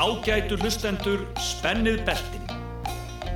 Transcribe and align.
Ágætu 0.00 0.56
hlustendur, 0.56 1.26
spennið 1.36 1.98
beltin. 2.06 2.46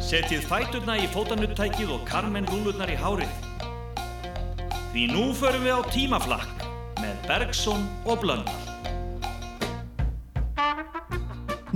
Setjið 0.00 0.46
fæturna 0.48 0.94
í 0.96 1.10
fótanuttækið 1.12 1.92
og 1.92 2.06
karmen 2.08 2.48
rúlurnar 2.48 2.88
í 2.88 2.96
hárið. 2.96 3.34
Því 4.94 5.04
nú 5.12 5.26
förum 5.36 5.66
við 5.66 5.76
á 5.76 5.80
tímaflakk 5.92 6.64
með 7.02 7.28
Bergson 7.28 7.84
og 8.08 8.24
Blöndal. 8.24 8.56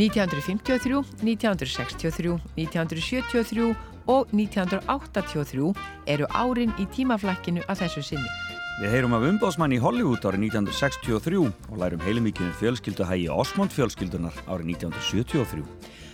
1953, 0.00 1.04
1963, 1.20 2.40
1973 2.56 3.70
og 4.08 4.32
1983 4.32 5.72
eru 6.16 6.32
árin 6.32 6.72
í 6.80 6.88
tímaflakkinu 6.96 7.60
að 7.68 7.84
þessu 7.84 8.08
sinni. 8.14 8.47
Við 8.78 8.92
heyrum 8.94 9.14
af 9.16 9.24
umbásmann 9.26 9.72
í 9.74 9.78
Hollywood 9.82 10.22
árið 10.22 10.52
1963 10.52 11.38
og 11.42 11.80
lærum 11.80 11.98
heilumíkjum 11.98 12.46
um 12.46 12.58
fjölskylduhægi 12.60 13.24
Osmond 13.34 13.72
fjölskyldunar 13.74 14.36
árið 14.46 14.78
1973. 14.78 15.64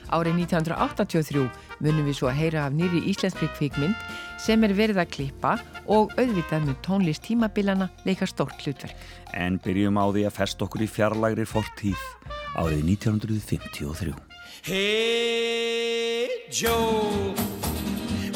Árið 0.08 0.38
1983 0.46 1.42
munum 1.84 2.08
við 2.08 2.16
svo 2.16 2.30
að 2.30 2.38
heyra 2.38 2.62
af 2.64 2.72
nýri 2.72 3.02
íslenskri 3.12 3.50
kvikmynd 3.58 4.00
sem 4.40 4.64
er 4.64 4.72
verið 4.80 5.02
að 5.02 5.12
klippa 5.12 5.52
og 5.84 6.16
auðvitað 6.16 6.64
með 6.70 6.80
tónlist 6.88 7.26
tímabilana 7.28 7.90
leika 8.08 8.24
stórt 8.24 8.56
hlutverk. 8.64 8.96
En 9.36 9.60
byrjum 9.60 10.00
á 10.00 10.08
því 10.08 10.24
að 10.24 10.36
fest 10.40 10.64
okkur 10.64 10.88
í 10.88 10.88
fjarlagri 10.88 11.44
fortíð 11.44 12.00
árið 12.56 12.80
1953. 12.96 14.16
Hey 14.64 16.48
Joe 16.48 17.36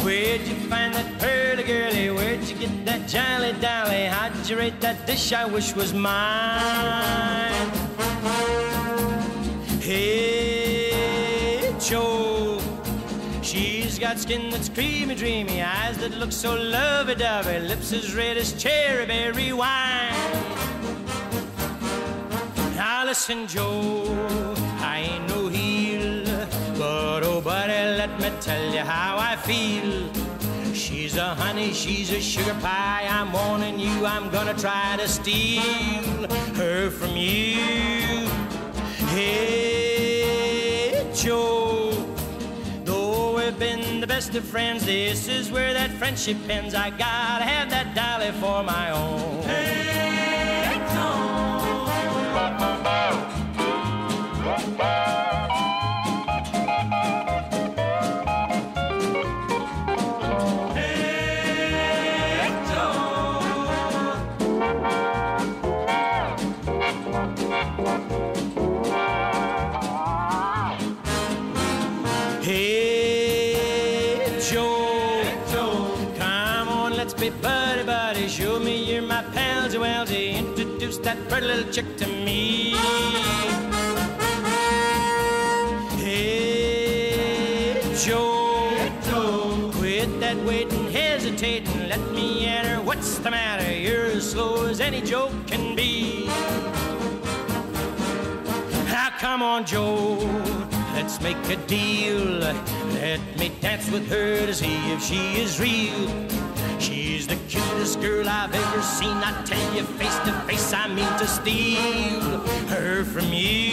Where'd 0.04 0.44
you 0.44 0.60
find 0.68 0.92
that? 0.92 1.08
Where'd 1.16 1.47
jolly 3.08 3.52
dolly? 3.54 4.04
How'd 4.04 4.48
you 4.48 4.58
rate 4.58 4.80
that 4.80 5.06
dish 5.06 5.32
I 5.32 5.46
wish 5.46 5.74
was 5.74 5.94
mine? 5.94 7.70
Hey, 9.80 11.74
Joe. 11.80 12.60
She's 13.42 13.98
got 13.98 14.18
skin 14.18 14.50
that's 14.50 14.68
creamy, 14.68 15.14
dreamy, 15.14 15.62
eyes 15.62 15.96
that 15.98 16.18
look 16.18 16.32
so 16.32 16.54
lovey-dovey, 16.54 17.60
lips 17.60 17.92
as 17.94 18.14
red 18.14 18.36
as 18.36 18.52
cherry 18.62 19.06
berry 19.06 19.54
wine. 19.54 20.12
Now 22.74 23.06
listen, 23.06 23.46
Joe, 23.46 24.04
I 24.80 25.08
ain't 25.10 25.28
no 25.30 25.48
heel, 25.48 26.24
but 26.76 27.22
oh, 27.24 27.40
buddy, 27.40 27.96
let 27.96 28.20
me 28.20 28.30
tell 28.40 28.70
you 28.70 28.80
how 28.80 29.16
I 29.18 29.36
feel. 29.36 30.17
She's 30.88 31.18
a 31.18 31.34
honey, 31.34 31.74
she's 31.74 32.10
a 32.12 32.18
sugar 32.18 32.56
pie. 32.62 33.06
I'm 33.10 33.30
warning 33.30 33.78
you, 33.78 34.06
I'm 34.06 34.30
gonna 34.30 34.54
try 34.54 34.96
to 34.96 35.06
steal 35.06 36.26
her 36.56 36.90
from 36.90 37.14
you. 37.14 38.26
Hey, 39.08 41.06
Joe, 41.14 41.90
though 42.84 43.36
we've 43.36 43.58
been 43.58 44.00
the 44.00 44.06
best 44.06 44.34
of 44.34 44.44
friends, 44.44 44.86
this 44.86 45.28
is 45.28 45.50
where 45.50 45.74
that 45.74 45.90
friendship 45.90 46.38
ends. 46.48 46.74
I 46.74 46.88
gotta 46.88 47.44
have 47.44 47.68
that 47.68 47.94
dolly 47.94 48.32
for 48.40 48.62
my 48.62 48.90
own. 48.90 49.42
Hey, 49.42 50.80
Joe. 50.94 51.28
That 81.08 81.28
pretty 81.30 81.46
little 81.46 81.72
chick 81.72 81.96
to 81.96 82.06
me. 82.06 82.74
Hey, 85.96 87.80
Joe, 87.96 88.68
hey, 88.76 88.92
Joe. 89.08 89.70
quit 89.72 90.20
that 90.20 90.36
waiting, 90.44 90.90
hesitating. 90.90 91.88
Let 91.88 92.02
me 92.12 92.44
enter. 92.44 92.82
What's 92.82 93.16
the 93.20 93.30
matter? 93.30 93.72
You're 93.74 94.04
as 94.18 94.32
slow 94.32 94.66
as 94.66 94.80
any 94.80 95.00
joke 95.00 95.32
can 95.46 95.74
be. 95.74 96.26
Now, 98.92 99.08
come 99.18 99.40
on, 99.42 99.64
Joe. 99.64 100.18
Let's 100.92 101.22
make 101.22 101.42
a 101.48 101.56
deal. 101.66 102.20
Let 103.00 103.22
me 103.38 103.50
dance 103.62 103.90
with 103.90 104.06
her 104.10 104.44
to 104.44 104.52
see 104.52 104.76
if 104.92 105.02
she 105.02 105.40
is 105.40 105.58
real. 105.58 106.28
She's 106.78 107.26
the 107.26 107.36
cutest 107.48 107.98
girl 108.02 108.28
I've 108.28 108.54
ever 108.54 108.82
seen. 108.82 109.16
I 109.28 109.32
tell 109.44 109.74
you 109.74 109.84
to 110.28 110.40
face, 110.42 110.72
I 110.74 110.86
mean 110.88 111.12
to 111.18 111.26
steal 111.26 112.40
her 112.68 113.02
from 113.02 113.32
you. 113.32 113.72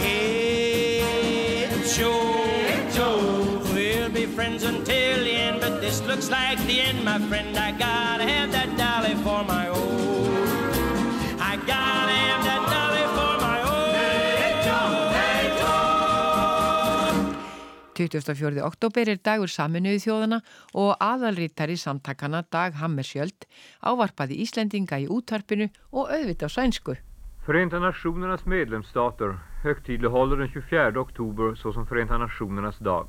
Hey, 0.00 1.68
Joe. 1.94 2.32
Hey, 2.66 2.90
Joe. 2.94 3.60
We'll 3.74 4.08
be 4.08 4.24
friends 4.24 4.62
until 4.62 5.24
the 5.24 5.30
end, 5.30 5.60
but 5.60 5.82
this 5.82 6.00
looks 6.06 6.30
like 6.30 6.58
the 6.66 6.80
end, 6.80 7.04
my 7.04 7.18
friend. 7.28 7.54
I 7.58 7.72
gotta 7.72 8.24
have 8.24 8.50
that 8.52 8.78
dolly 8.78 9.14
for 9.16 9.44
my 9.44 9.68
own. 9.68 10.17
24. 17.98 18.62
oktober 18.62 19.08
er 19.10 19.18
dagur 19.18 19.50
saminuði 19.50 19.98
þjóðana 20.04 20.38
og 20.78 20.92
aðalrítari 21.02 21.74
samtakana 21.80 22.44
Dag 22.54 22.76
Hammersjöld 22.78 23.48
ávarpaði 23.82 24.38
Íslendinga 24.44 25.00
i 25.02 25.08
útvarpinu 25.10 25.68
och 25.90 26.12
auðvitað 26.14 26.54
svænsku. 26.54 26.94
Förenta 27.46 27.78
Nationernas 27.78 28.46
medlemsstater 28.46 29.38
högtidlighåller 29.62 30.36
den 30.36 30.48
24 30.48 31.00
oktober 31.00 31.54
såsom 31.54 31.86
Förenta 31.86 32.18
Nationernas 32.18 32.78
dag. 32.78 33.06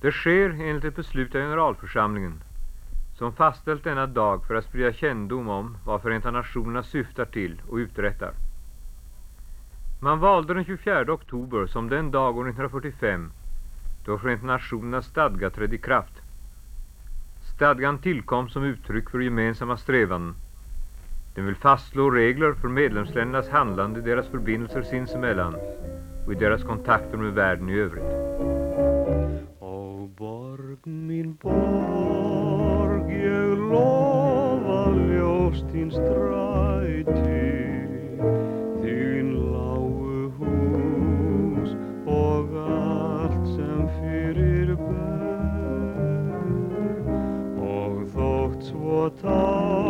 Det 0.00 0.12
sker 0.12 0.50
enligt 0.50 0.84
ett 0.84 0.96
beslut 0.96 1.34
av 1.34 1.40
generalförsamlingen 1.40 2.42
som 3.18 3.32
fastställt 3.32 3.84
denna 3.84 4.06
dag 4.06 4.46
för 4.46 4.54
att 4.54 4.64
sprida 4.64 4.92
kännedom 4.92 5.48
om 5.48 5.76
vad 5.84 6.02
Förenta 6.02 6.30
Nationerna 6.30 6.82
syftar 6.82 7.24
till 7.24 7.62
och 7.68 7.76
uträttar. 7.76 8.45
Man 10.00 10.18
valde 10.20 10.54
den 10.54 10.64
24 10.64 11.12
oktober 11.12 11.66
som 11.66 11.88
den 11.88 12.10
dag 12.10 12.38
år 12.38 12.48
1945 12.48 13.32
då 14.04 14.18
Förenta 14.18 14.46
Nationernas 14.46 15.06
stadga 15.06 15.50
trädde 15.50 15.76
i 15.76 15.78
kraft. 15.78 16.22
Stadgan 17.54 17.98
tillkom 17.98 18.48
som 18.48 18.64
uttryck 18.64 19.10
för 19.10 19.20
gemensamma 19.20 19.76
strävanden. 19.76 20.34
Den 21.34 21.46
vill 21.46 21.54
fastslå 21.54 22.10
regler 22.10 22.52
för 22.52 22.68
medlemsländernas 22.68 23.48
handlande 23.48 24.00
i 24.00 24.02
deras 24.02 24.28
förbindelser 24.28 24.82
sinsemellan 24.82 25.56
och 26.26 26.32
i 26.32 26.36
deras 26.36 26.62
kontakter 26.62 27.18
med 27.18 27.32
världen 27.32 27.68
i 27.68 27.78
övrigt. 27.78 28.36
Borg, 30.18 30.76
min 30.84 31.34
borg, 31.42 33.24
jag 33.24 33.58
lovar 33.58 35.14
ljóst 35.14 35.72
din 35.72 35.90
strand 35.90 36.55
thought. 49.22 49.85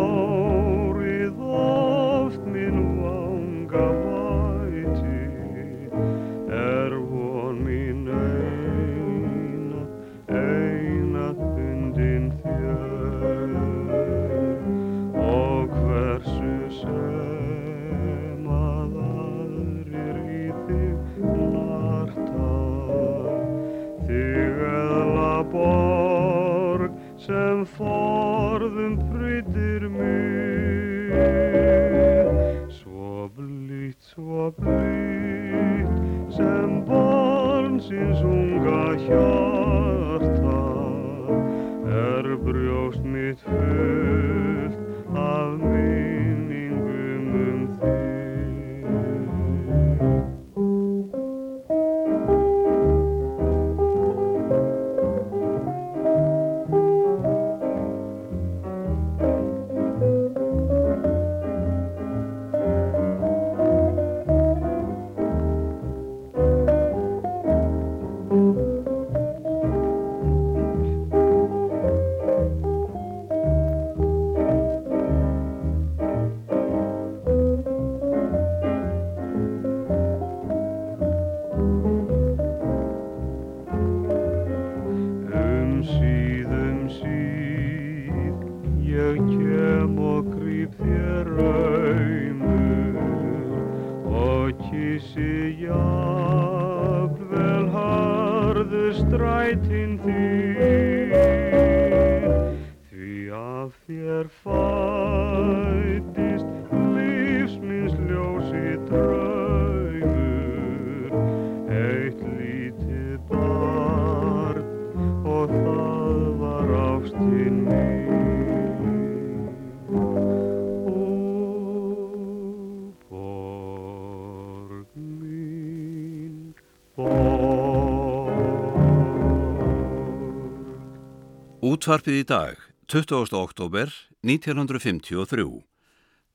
Útvarpið 131.87 132.17
í 132.19 132.23
dag, 132.27 132.57
20. 132.91 133.31
oktober 133.39 133.93
1953. 134.27 135.45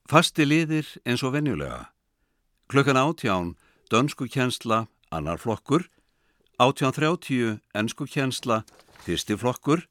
Fasti 0.08 0.46
liðir 0.48 0.88
eins 1.04 1.26
og 1.28 1.34
venjulega. 1.34 1.90
Klukkan 2.72 2.96
átján, 2.96 3.50
dönsku 3.92 4.30
kjensla, 4.32 4.86
annar 5.12 5.42
flokkur. 5.44 5.90
Átján 6.56 6.96
þrjáttíu, 6.96 7.58
ensku 7.76 8.08
kjensla, 8.08 8.62
fyrsti 9.04 9.36
flokkur. 9.36 9.84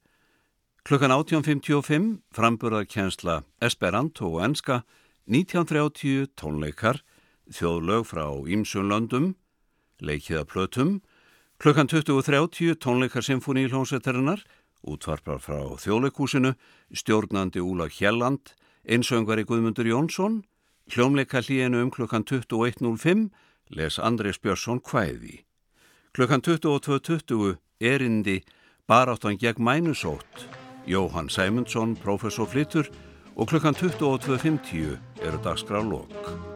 Klukkan 0.89 1.13
átján 1.13 1.45
55, 1.45 2.25
framburðarkjensla, 2.33 3.43
esperanto 3.61 4.31
og 4.33 4.41
enska. 4.49 4.81
1930, 5.29 6.33
tónleikar, 6.41 7.03
þjóðlög 7.53 8.09
frá 8.09 8.25
Ímsun 8.49 8.89
löndum, 8.89 9.35
leikiða 10.01 10.49
plötum. 10.49 11.03
Klukkan 11.61 11.85
20.30, 11.85 12.81
tónleikar 12.81 13.21
symfóni 13.21 13.67
í 13.67 13.69
hljómsveitarinnar, 13.69 14.41
útvarpar 14.83 15.41
frá 15.43 15.61
þjóðleikúsinu, 15.81 16.55
stjórnandi 16.95 17.61
Úla 17.61 17.89
Hjelland, 17.91 18.55
einsöngari 18.85 19.45
Guðmundur 19.45 19.87
Jónsson, 19.87 20.43
hljómleika 20.91 21.43
hlíinu 21.43 21.83
um 21.85 21.91
klukkan 21.91 22.25
21.05, 22.25 23.29
les 23.71 23.99
Andrés 23.99 24.41
Björnsson 24.41 24.81
kvæði. 24.81 25.45
Klukkan 26.13 26.43
22.20 26.43 27.59
erindi 27.81 28.41
baráttan 28.89 29.39
gegn 29.39 29.63
mænusótt, 29.63 30.49
Jóhann 30.87 31.29
Sæmundsson, 31.29 31.97
professor 31.97 32.47
Flytur 32.47 32.89
og 33.37 33.49
klukkan 33.49 33.75
22.50 33.75 34.99
eru 35.23 35.39
dagskrá 35.45 35.83
lok. 35.83 36.51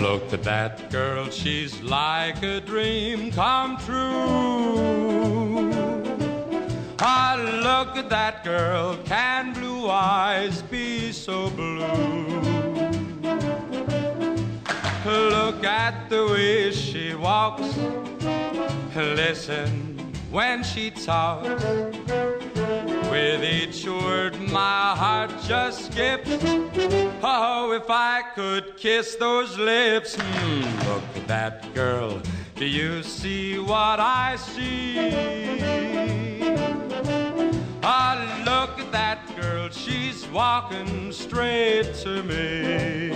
Look 0.00 0.32
at 0.32 0.42
that 0.44 0.90
girl, 0.90 1.30
she's 1.30 1.82
like 1.82 2.42
a 2.42 2.60
dream 2.60 3.32
come 3.32 3.76
true. 3.78 5.57
Ah, 7.00 7.36
look 7.62 7.96
at 7.96 8.10
that 8.10 8.42
girl, 8.42 8.96
can 9.04 9.52
blue 9.52 9.88
eyes 9.88 10.62
be 10.62 11.12
so 11.12 11.48
blue? 11.50 11.86
Look 15.06 15.62
at 15.64 16.10
the 16.10 16.26
way 16.26 16.72
she 16.72 17.14
walks, 17.14 17.78
listen 18.96 19.88
when 20.30 20.62
she 20.64 20.90
talks. 20.90 21.64
With 23.10 23.42
each 23.44 23.86
word, 23.86 24.38
my 24.50 24.94
heart 24.94 25.30
just 25.46 25.92
skips. 25.92 26.28
Oh, 27.22 27.72
if 27.72 27.88
I 27.88 28.22
could 28.34 28.76
kiss 28.76 29.14
those 29.16 29.56
lips. 29.56 30.16
Hmm, 30.18 30.88
look 30.88 31.04
at 31.16 31.28
that 31.28 31.74
girl. 31.74 32.20
Do 32.56 32.66
you 32.66 33.02
see 33.02 33.58
what 33.58 34.00
I 34.00 34.36
see? 34.36 36.17
That 38.90 39.36
girl. 39.36 39.68
She's 39.68 40.26
walking 40.28 41.12
straight 41.12 41.94
to 42.02 42.22
me. 42.22 43.10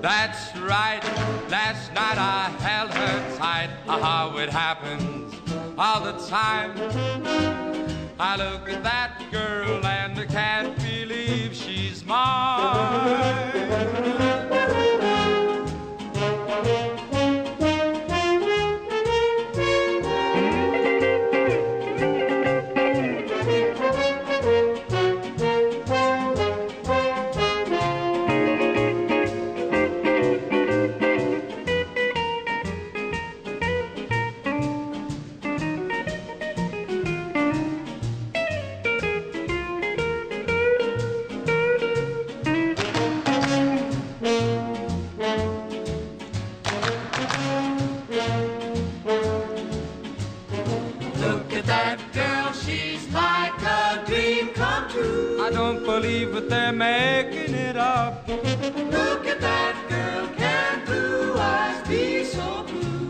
That's 0.00 0.56
right. 0.58 1.00
Last 1.48 1.92
night 1.92 2.18
I 2.18 2.50
held 2.60 2.90
her 2.90 3.36
tight. 3.36 3.70
How 3.86 4.36
it 4.38 4.48
happens 4.50 5.34
all 5.78 6.02
the 6.02 6.14
time. 6.26 6.72
I 8.18 8.36
look 8.36 8.68
at 8.68 8.82
that 8.82 9.22
girl 9.30 9.86
and 9.86 10.18
I 10.18 10.26
can't 10.26 10.76
believe 10.76 11.54
she's 11.54 12.04
mine. 12.04 13.67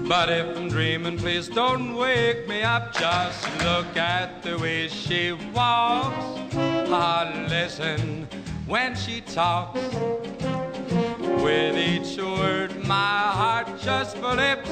But 0.09 0.31
if 0.31 0.57
I'm 0.57 0.71
dreaming, 0.71 1.19
please 1.19 1.49
don't 1.49 1.95
wake 1.95 2.49
me 2.49 2.63
up. 2.63 2.95
Just 2.95 3.45
look 3.63 3.95
at 3.95 4.43
the 4.43 4.57
way 4.57 4.89
she 4.89 5.33
walks. 5.33 6.17
Ah, 6.91 7.31
listen 7.51 8.27
when 8.67 8.97
she 8.97 9.21
talks. 9.21 9.79
With 11.45 11.77
each 11.77 12.17
word, 12.17 12.75
my 12.87 13.19
heart 13.39 13.69
just 13.83 14.17
flips. 14.17 14.71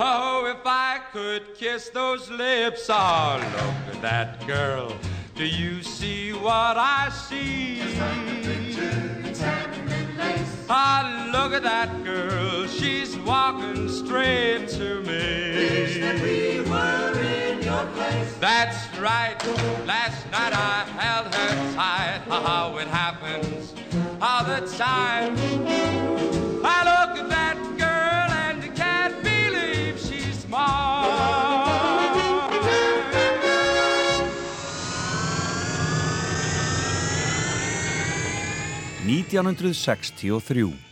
Oh, 0.00 0.52
if 0.52 0.66
I 0.66 1.00
could 1.12 1.54
kiss 1.54 1.90
those 1.90 2.28
lips. 2.28 2.86
Oh, 2.90 3.38
look 3.40 3.94
at 3.94 4.02
that 4.02 4.44
girl. 4.44 4.92
Do 5.36 5.46
you 5.46 5.84
see 5.84 6.32
what 6.32 6.76
I 6.76 7.10
see? 7.10 7.80
Ah, 10.68 11.21
look 11.32 11.54
at 11.54 11.62
that 11.62 12.04
girl. 12.04 12.66
She's 12.66 13.16
walking 13.18 13.88
straight 13.88 14.68
to 14.68 15.00
me. 15.00 15.54
Wish 15.56 15.98
that 16.00 16.20
we 16.22 16.60
were 16.70 17.20
in 17.22 17.62
your 17.62 17.86
place. 17.86 18.36
That's 18.38 18.98
right. 18.98 19.36
Last 19.86 20.30
night 20.30 20.52
I 20.52 20.84
held 21.00 21.34
her 21.34 21.74
tight. 21.74 22.20
How 22.28 22.76
it 22.76 22.88
happens 22.88 23.72
all 24.20 24.44
the 24.44 24.60
time. 24.76 25.34
I 26.64 26.78
look 26.90 27.18
at 27.22 27.28
that 27.30 27.56
girl 27.78 28.30
and 28.46 28.76
can't 28.76 29.22
believe 29.22 29.98
she's 29.98 30.46
mine. 30.48 31.02
1963 39.04 40.62
I 40.62 40.91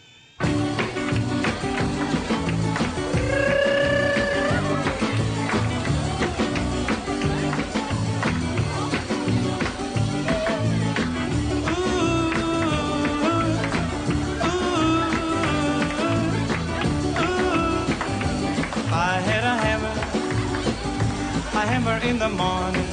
the 22.21 22.29
morning, 22.29 22.85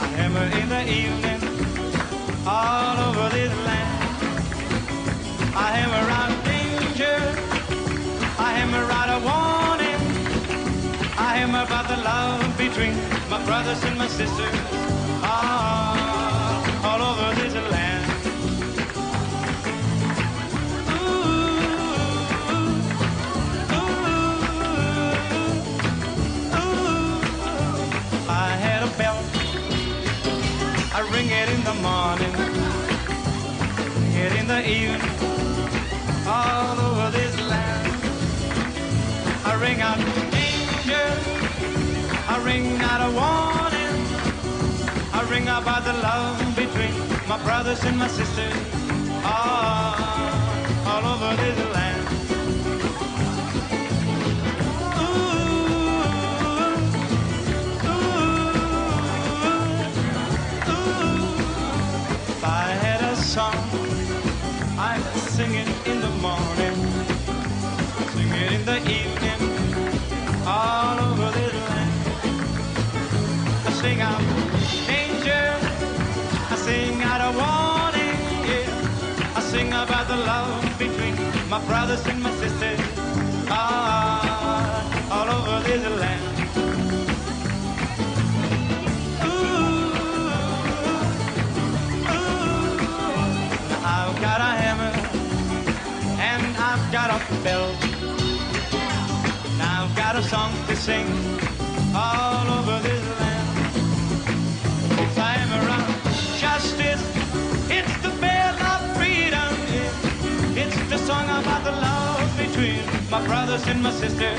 a 0.00 0.06
hammer 0.14 0.46
in 0.60 0.68
the 0.68 0.82
evening, 0.88 1.40
all 2.46 2.96
over 3.08 3.28
this 3.34 3.52
land. 3.66 4.22
I 5.56 5.66
hammer 5.78 6.06
out 6.18 6.32
danger, 6.44 7.18
I 8.38 8.52
hammer 8.58 8.86
out 8.98 9.10
a 9.10 9.20
warning, 9.30 10.00
I 11.18 11.38
hammer 11.38 11.64
about 11.64 11.88
the 11.88 11.96
love 11.96 12.56
between 12.56 12.94
my 13.28 13.44
brothers 13.44 13.82
and 13.82 13.98
my 13.98 14.06
sisters, 14.06 14.99
the 34.50 34.68
evening 34.68 35.00
all 36.26 36.76
over 36.88 37.08
this 37.12 37.34
land. 37.50 37.86
I 39.44 39.52
ring 39.64 39.80
out 39.80 39.98
danger, 40.36 41.06
I 42.34 42.36
ring 42.44 42.66
out 42.90 43.00
a 43.08 43.10
warning, 43.20 43.98
I 45.18 45.20
ring 45.30 45.46
about 45.58 45.84
the 45.84 45.94
love 46.08 46.56
between 46.56 46.94
my 47.28 47.38
brothers 47.44 47.84
and 47.84 47.96
my 47.96 48.08
sisters 48.08 48.56
all, 49.24 49.94
all 50.90 51.04
over 51.12 51.30
this 51.42 51.58
land. 51.74 51.89
My 81.60 81.66
brothers 81.66 82.06
and 82.06 82.22
my 82.22 82.30
sisters, 82.36 82.80
ah, 83.48 85.10
all 85.10 85.28
over 85.28 85.62
this 85.66 85.82
land. 86.00 86.22
Ooh, 89.24 89.30
ooh, 92.08 92.80
I've 93.84 94.20
got 94.20 94.40
a 94.40 94.52
hammer 94.62 94.94
and 96.20 96.56
I've 96.56 96.92
got 96.92 97.10
a 97.10 97.42
bell. 97.42 97.70
And 99.52 99.62
I've 99.62 99.94
got 99.96 100.16
a 100.16 100.22
song 100.22 100.52
to 100.68 100.76
sing 100.76 101.49
my 113.10 113.26
brothers 113.26 113.66
and 113.66 113.82
my 113.82 113.90
sisters. 113.90 114.38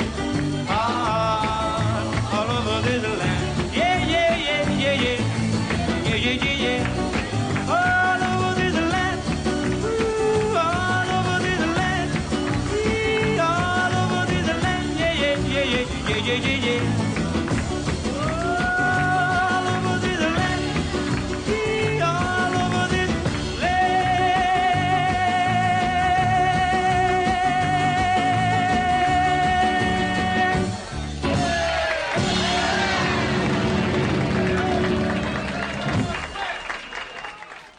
Ah, 0.69 2.33
all 2.33 2.49
over 2.57 2.81
this 2.87 3.03
land. 3.03 3.73
Yeah, 3.75 4.05
yeah, 4.07 4.37
yeah, 4.37 4.71
yeah, 4.71 4.93
yeah. 5.03 5.19
Yeah, 6.05 6.15
yeah, 6.15 6.45
yeah, 6.45 6.63
yeah. 6.65 7.69
All 7.75 8.23
over 8.31 8.55
this 8.61 8.75
land. 8.93 9.21
Ooh, 9.85 10.55
all 10.57 11.09
over 11.19 11.37
this 11.43 11.61
land. 11.77 12.11
Ee, 12.73 13.39
all 13.39 13.93
over 14.03 14.25
this 14.31 14.47
land. 14.63 14.99
Yeah, 14.99 15.13
yeah, 15.13 15.35
yeah, 15.35 15.65
yeah, 15.65 15.85
yeah, 16.07 16.17
yeah, 16.17 16.35
yeah, 16.35 16.60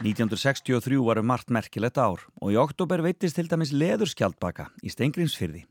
1963 0.03 0.99
varu 1.07 1.23
margt 1.23 1.53
merkilegt 1.55 1.99
ár 1.99 2.25
og 2.43 2.51
í 2.51 2.59
oktober 2.59 3.03
veittist 3.05 3.39
til 3.39 3.47
dæmis 3.51 3.71
leðurskjaldbaka 3.71 4.73
í 4.83 4.91
Stengrinsfyrði. 4.91 5.63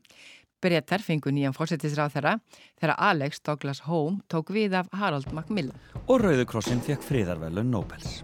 Bretar 0.62 1.02
fengu 1.04 1.34
nýjan 1.34 1.56
fórsetisráð 1.58 2.16
þeirra 2.16 2.34
þegar 2.80 2.96
Alex 3.10 3.42
Douglas 3.44 3.84
Home 3.90 4.22
tók 4.32 4.54
við 4.54 4.78
af 4.78 4.92
Harold 4.94 5.34
Macmillan. 5.36 5.76
Og 6.08 6.22
Rauðukrossin 6.24 6.84
fekk 6.86 7.04
friðarvelun 7.08 7.74
Nobels. 7.74 8.22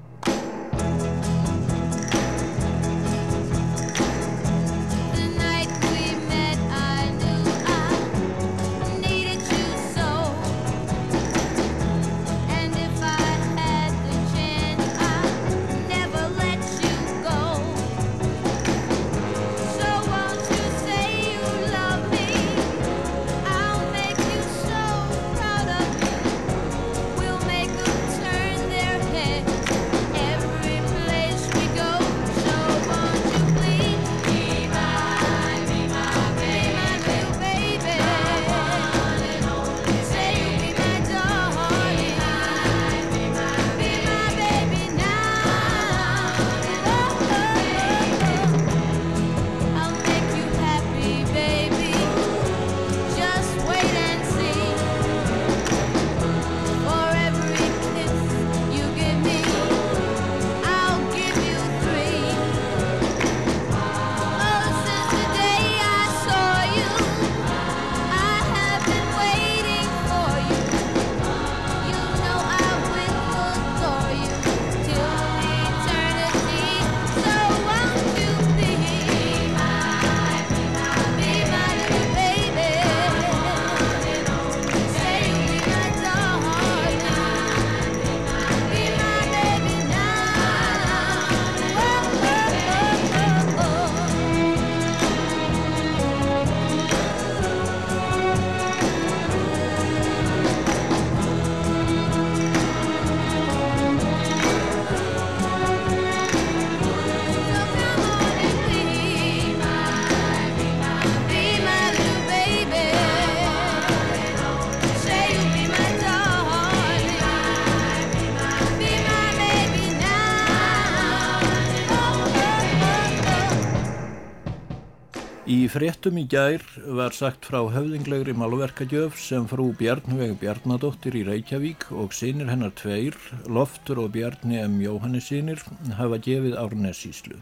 Fréttum 125.77 126.15
í 126.17 126.23
gær 126.25 126.63
var 126.97 127.13
sagt 127.13 127.45
frá 127.45 127.59
höfðinglegri 127.69 128.33
málverkagjöf 128.33 129.19
sem 129.21 129.43
frú 129.45 129.67
Bjarnveig 129.77 130.31
Bjarnadóttir 130.41 131.13
í 131.19 131.21
Reykjavík 131.27 131.83
og 131.93 132.15
sínir 132.17 132.49
hennar 132.49 132.71
tveir, 132.79 133.13
Loftur 133.45 134.01
og 134.01 134.15
Bjarni 134.15 134.57
M. 134.63 134.79
Jóhannesínir, 134.81 135.61
hafa 135.99 136.17
gefið 136.17 136.55
Árnessíslu. 136.57 137.37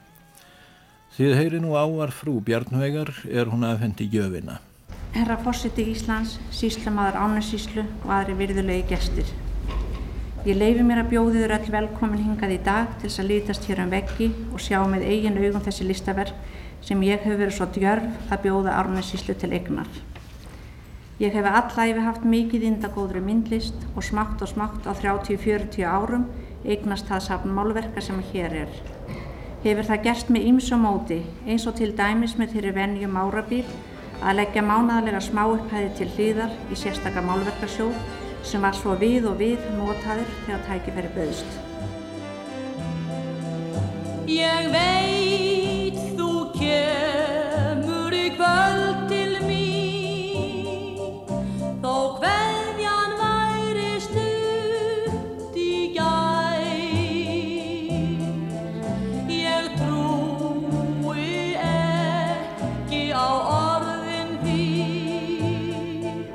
Þið 1.15 1.35
heyri 1.39 1.61
nú 1.63 1.77
ávar 1.79 2.11
frú 2.11 2.41
Bjarnveigar 2.43 3.13
er 3.31 3.53
hún 3.53 3.63
aðfendi 3.63 4.09
gjöfina. 4.11 4.57
Herra 5.15 5.39
fórseti 5.39 5.87
Íslands, 5.93 6.35
síslamaður 6.51 7.21
Ánessíslu 7.21 7.85
og 8.03 8.11
aðri 8.17 8.35
virðulegi 8.41 8.89
gestir. 8.91 9.31
Ég 10.43 10.59
leifi 10.59 10.83
mér 10.83 11.05
að 11.05 11.13
bjóði 11.13 11.45
þur 11.45 11.55
öll 11.55 11.71
velkomin 11.77 12.27
hingað 12.27 12.57
í 12.57 12.59
dag 12.67 12.91
til 12.99 13.07
þess 13.07 13.23
að 13.23 13.31
lítast 13.31 13.71
hér 13.71 13.85
um 13.85 13.95
veggi 13.95 14.27
og 14.51 14.59
sjá 14.59 14.81
með 14.91 15.07
eigin 15.07 15.39
augum 15.39 15.63
þessi 15.63 15.87
listaverk 15.87 16.35
sem 16.85 17.01
ég 17.05 17.23
hef 17.25 17.39
verið 17.39 17.55
svo 17.57 17.67
djörf 17.73 18.29
að 18.29 18.43
bjóða 18.45 18.75
Árnessíslu 18.79 19.35
til 19.41 19.51
eignar. 19.57 19.89
Ég 21.19 21.33
hef 21.33 21.45
allæfi 21.47 22.01
haft 22.03 22.25
mikið 22.27 22.65
indagóðri 22.69 23.21
myndlist 23.23 23.85
og 23.95 24.03
smátt 24.03 24.41
og 24.43 24.51
smátt 24.51 24.83
á 24.83 24.91
30-40 24.93 25.85
árum 25.87 26.27
eignast 26.65 27.07
það 27.07 27.23
safn 27.27 27.53
málverka 27.55 28.01
sem 28.01 28.19
hér 28.33 28.61
er. 28.65 28.73
hefur 29.65 29.87
það 29.87 30.03
gerst 30.05 30.27
með 30.29 30.45
ýmsu 30.49 30.77
móti 30.77 31.19
eins 31.47 31.63
og 31.65 31.73
til 31.79 31.93
dæmis 31.97 32.35
með 32.37 32.51
þeirri 32.53 32.73
venju 32.75 33.07
márabíl 33.09 33.65
að 34.21 34.37
leggja 34.39 34.61
mánaðlega 34.61 35.21
smáupphæði 35.25 35.89
til 35.97 36.09
hlýðar 36.13 36.53
í 36.69 36.77
sérstaka 36.77 37.23
málverkarsjóð 37.25 37.95
sem 38.45 38.61
var 38.61 38.77
svo 38.77 38.93
við 39.01 39.25
og 39.31 39.39
við 39.41 39.65
notaður 39.79 40.29
þegar 40.45 40.61
tækifæri 40.67 41.11
bauðst. 41.15 41.57
Ég 44.29 44.69
veit 44.75 45.99
þú 46.17 46.34
kemur 46.59 48.15
í 48.15 48.27
kvöld 48.37 49.05
til 49.11 49.33
mín. 49.47 51.19
Þó 51.83 51.95
kveðjan 52.19 53.11
væri 53.19 53.91
stutt 54.05 55.59
í 55.59 55.93
gær. 55.97 56.63
Ég 59.31 59.69
trúi 59.79 61.55
ekki 61.65 63.03
á 63.11 63.29
orðin 63.59 64.33
þín. 64.47 66.25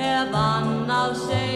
Ef 0.00 0.34
annað 0.46 1.16
segja 1.26 1.49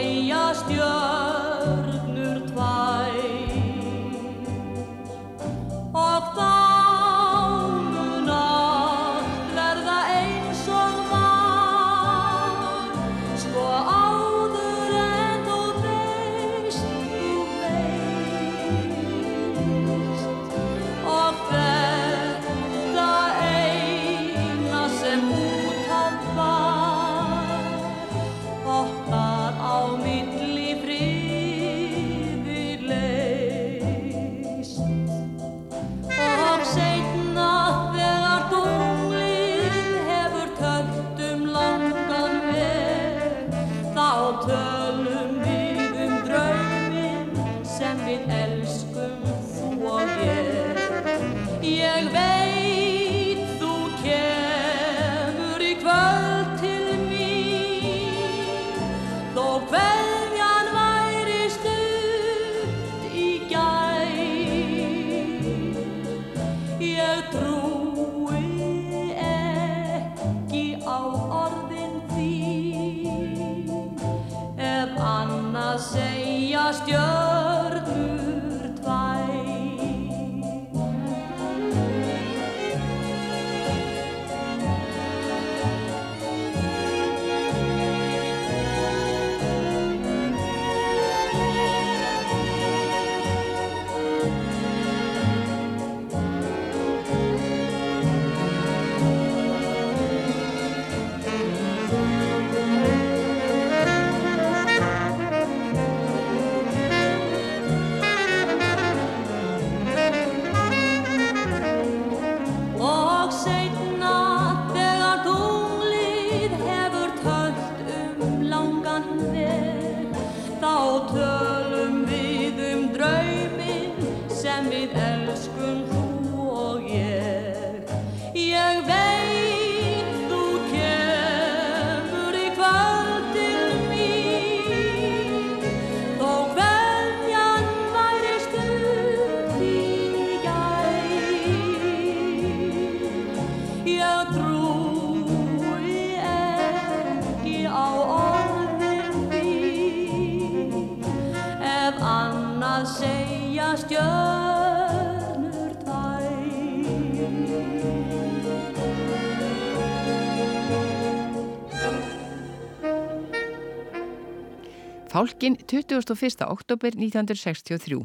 Fálkin 165.15 165.55
21. 165.71 166.43
oktober 166.43 166.91
1963. 166.91 168.01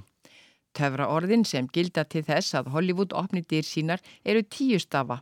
Töfra 0.78 1.08
orðin 1.10 1.42
sem 1.42 1.66
gilda 1.74 2.04
til 2.06 2.20
þess 2.22 2.54
að 2.54 2.68
Hollywood 2.70 3.16
opni 3.18 3.40
dýr 3.42 3.66
sínar 3.66 3.98
eru 4.22 4.44
tíu 4.46 4.78
stafa. 4.78 5.16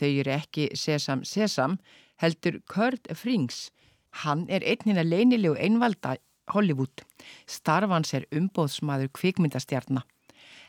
Þau 0.00 0.08
eru 0.22 0.32
ekki 0.32 0.70
Sesam 0.72 1.26
Sesam, 1.28 1.74
heldur 2.24 2.56
Kurt 2.72 3.10
Frings. 3.12 3.66
Hann 4.22 4.46
er 4.48 4.64
einnina 4.64 5.04
leynilegu 5.04 5.58
einvalda 5.60 6.14
Hollywood. 6.54 7.04
Starfans 7.44 8.14
er 8.16 8.24
umbóðsmaður 8.32 9.12
kvikmyndastjarnar. 9.20 10.08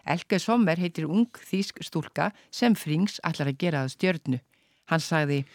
Elke 0.04 0.36
Sommer 0.36 0.84
heitir 0.84 1.08
ung 1.08 1.32
þýsk 1.48 1.80
stúlka 1.88 2.34
sem 2.52 2.76
Frings 2.76 3.22
ætlar 3.24 3.54
að 3.54 3.62
gera 3.64 3.86
að 3.86 3.94
stjörnu. 3.96 4.42
Hann 4.92 5.08
sagði, 5.08 5.46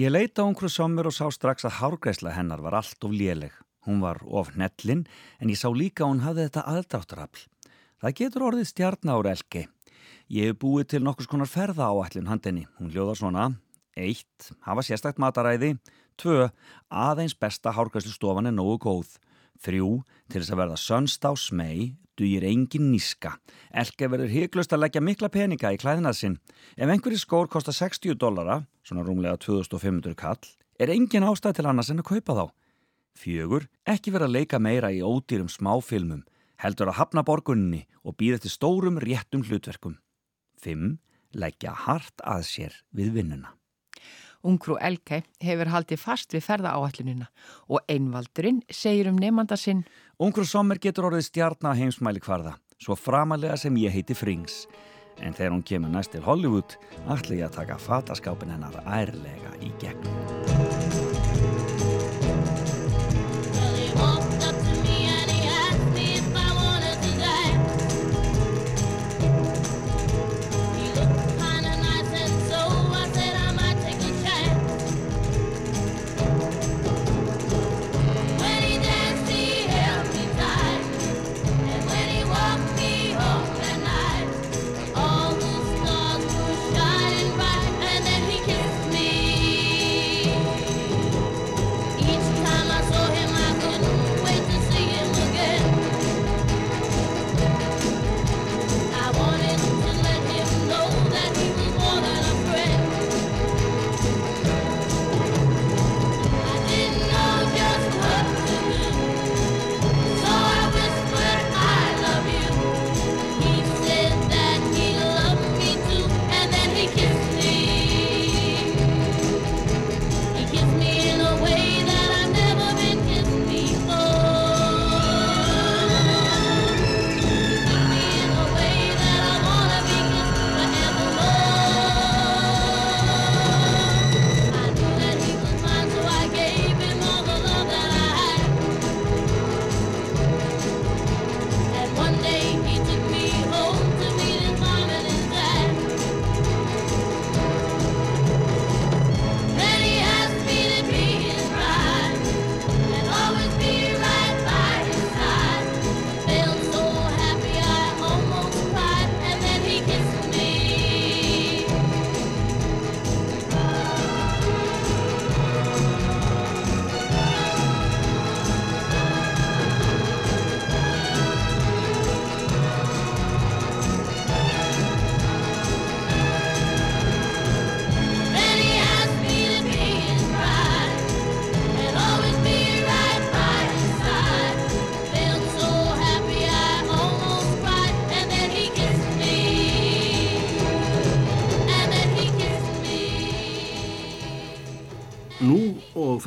Ég 0.00 0.08
leita 0.08 0.40
á 0.40 0.48
einhverju 0.48 0.72
sommer 0.72 1.06
og 1.06 1.12
sá 1.14 1.28
strax 1.28 1.68
að 1.68 1.82
hárgræsla 1.82 2.32
hennar 2.32 2.64
var 2.64 2.80
allt 2.80 3.04
of 3.04 3.12
léleg. 3.12 3.52
Hún 3.84 4.00
var 4.04 4.22
of 4.24 4.54
nettlinn 4.56 5.04
en 5.40 5.52
ég 5.52 5.60
sá 5.60 5.68
líka 5.72 6.08
hún 6.08 6.22
hafði 6.24 6.48
þetta 6.48 6.66
aðdráttarafl. 6.74 7.44
Það 8.00 8.16
getur 8.20 8.46
orðið 8.48 8.70
stjarnára 8.70 9.34
elki. 9.34 9.66
Ég 10.32 10.50
hef 10.50 10.60
búið 10.60 10.88
til 10.94 11.02
nokkus 11.04 11.28
konar 11.28 11.50
ferða 11.50 11.90
áallin 11.92 12.30
handinni. 12.30 12.64
Hún 12.78 12.92
hljóðar 12.92 13.20
svona 13.20 13.50
1. 13.96 14.24
Hafa 14.64 14.84
sérstakt 14.84 15.20
mataræði 15.22 15.74
2. 16.20 16.48
Aðeins 16.90 17.36
besta 17.36 17.74
hárgræslustofan 17.76 18.48
er 18.48 18.56
nógu 18.56 18.78
góð 18.86 19.18
3. 19.64 19.80
Til 20.30 20.40
þess 20.40 20.54
að 20.54 20.60
verða 20.62 20.80
sönst 20.80 21.28
á 21.28 21.32
smei 21.36 21.94
dugir 22.18 22.44
engin 22.46 22.90
níska. 22.92 23.36
Elke 23.74 24.08
verður 24.10 24.32
hyglust 24.32 24.74
að 24.74 24.84
leggja 24.84 25.02
mikla 25.04 25.30
peninga 25.34 25.72
í 25.74 25.80
klæðinað 25.80 26.18
sinn. 26.18 26.36
Ef 26.76 26.90
einhverju 26.90 27.20
skór 27.20 27.50
kostar 27.50 27.74
60 27.76 28.18
dollara, 28.20 28.62
svona 28.86 29.04
rúmlega 29.06 29.38
2500 29.42 30.14
kall, 30.18 30.38
er 30.78 30.92
engin 30.94 31.26
ástæð 31.26 31.58
til 31.58 31.66
annars 31.70 31.90
en 31.90 32.02
að 32.02 32.10
kaupa 32.12 32.38
þá. 32.38 32.44
Fjögur, 33.14 33.68
ekki 33.86 34.12
vera 34.14 34.28
að 34.28 34.36
leika 34.38 34.58
meira 34.58 34.90
í 34.92 35.02
ódýrum 35.04 35.50
smáfilmum, 35.52 36.24
heldur 36.60 36.90
að 36.90 36.98
hafna 37.00 37.24
borgunni 37.26 37.84
og 38.02 38.16
býða 38.18 38.42
til 38.42 38.52
stórum 38.52 38.98
réttum 39.02 39.44
hlutverkum. 39.46 39.98
Fimm, 40.60 40.98
leggja 41.34 41.74
hart 41.86 42.24
að 42.24 42.46
sér 42.48 42.80
við 42.94 43.14
vinnuna. 43.18 43.54
Ungrú 44.44 44.76
Elke 44.76 45.22
hefur 45.40 45.70
haldið 45.72 46.02
fast 46.02 46.34
við 46.36 46.44
ferðaáallunina 46.44 47.30
og 47.72 47.86
einvaldurinn 47.88 48.60
segir 48.68 49.08
um 49.08 49.16
nefnda 49.16 49.56
sinn 49.56 49.86
Ungrú 50.20 50.44
Sommer 50.46 50.78
getur 50.78 51.08
orðið 51.08 51.30
stjarnar 51.30 51.78
heimsmæli 51.78 52.20
hvarða, 52.22 52.58
svo 52.78 52.94
framalega 52.98 53.56
sem 53.58 53.74
ég 53.80 53.94
heiti 53.96 54.14
Frings. 54.14 54.64
En 55.22 55.34
þegar 55.34 55.54
hún 55.54 55.66
kemur 55.66 55.90
næst 55.90 56.12
til 56.14 56.22
Hollywood, 56.26 56.76
ætla 57.06 57.38
ég 57.38 57.48
að 57.48 57.58
taka 57.60 57.80
fataskápin 57.80 58.54
hennar 58.54 58.82
ærlega 58.84 59.56
í 59.62 59.72
gegn. 59.82 60.23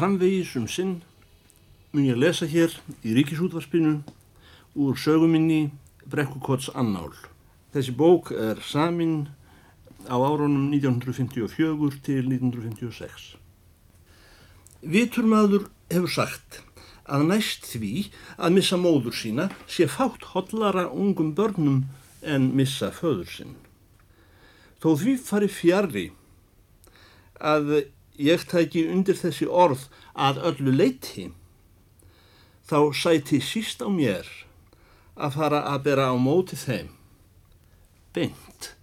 Framvegis 0.07 0.55
um 0.55 0.67
sinn 0.71 1.01
mun 1.91 2.05
ég 2.07 2.15
lesa 2.15 2.45
hér 2.47 2.71
í 3.03 3.11
ríkisútvarpinu 3.11 4.05
úr 4.79 4.95
söguminni 4.95 5.73
Brekkukots 6.07 6.69
annál. 6.71 7.11
Þessi 7.75 7.91
bók 7.91 8.31
er 8.31 8.61
samin 8.63 9.27
á 10.07 10.15
árunum 10.15 10.69
1954 10.71 11.99
til 12.07 12.23
1956. 12.23 13.35
Viturmaður 14.79 15.67
hefur 15.91 16.13
sagt 16.15 16.61
að 17.03 17.27
næst 17.33 17.67
því 17.67 18.07
að 18.39 18.55
missa 18.61 18.79
móður 18.79 19.17
sína 19.19 19.49
sé 19.67 19.89
fátt 19.91 20.31
hotlara 20.31 20.87
ungum 20.87 21.35
börnum 21.35 21.83
en 22.23 22.53
missa 22.55 22.93
föður 22.95 23.27
sinn. 23.27 23.59
Þó 24.79 24.95
því 25.03 25.19
fari 25.19 25.51
fjari 25.51 26.07
að 27.43 27.91
ég 28.17 28.43
tæki 28.49 28.87
undir 28.89 29.17
þessi 29.17 29.45
orð 29.45 29.87
að 30.17 30.41
öllu 30.49 30.73
leiti, 30.73 31.29
þá 32.67 32.89
sæti 32.93 33.39
síst 33.41 33.85
á 33.85 33.89
mér 33.89 34.25
að 35.15 35.37
fara 35.37 35.61
að 35.71 35.83
bera 35.85 36.09
á 36.09 36.15
móti 36.17 36.57
þeim. 36.57 36.89
Beint. 38.13 38.73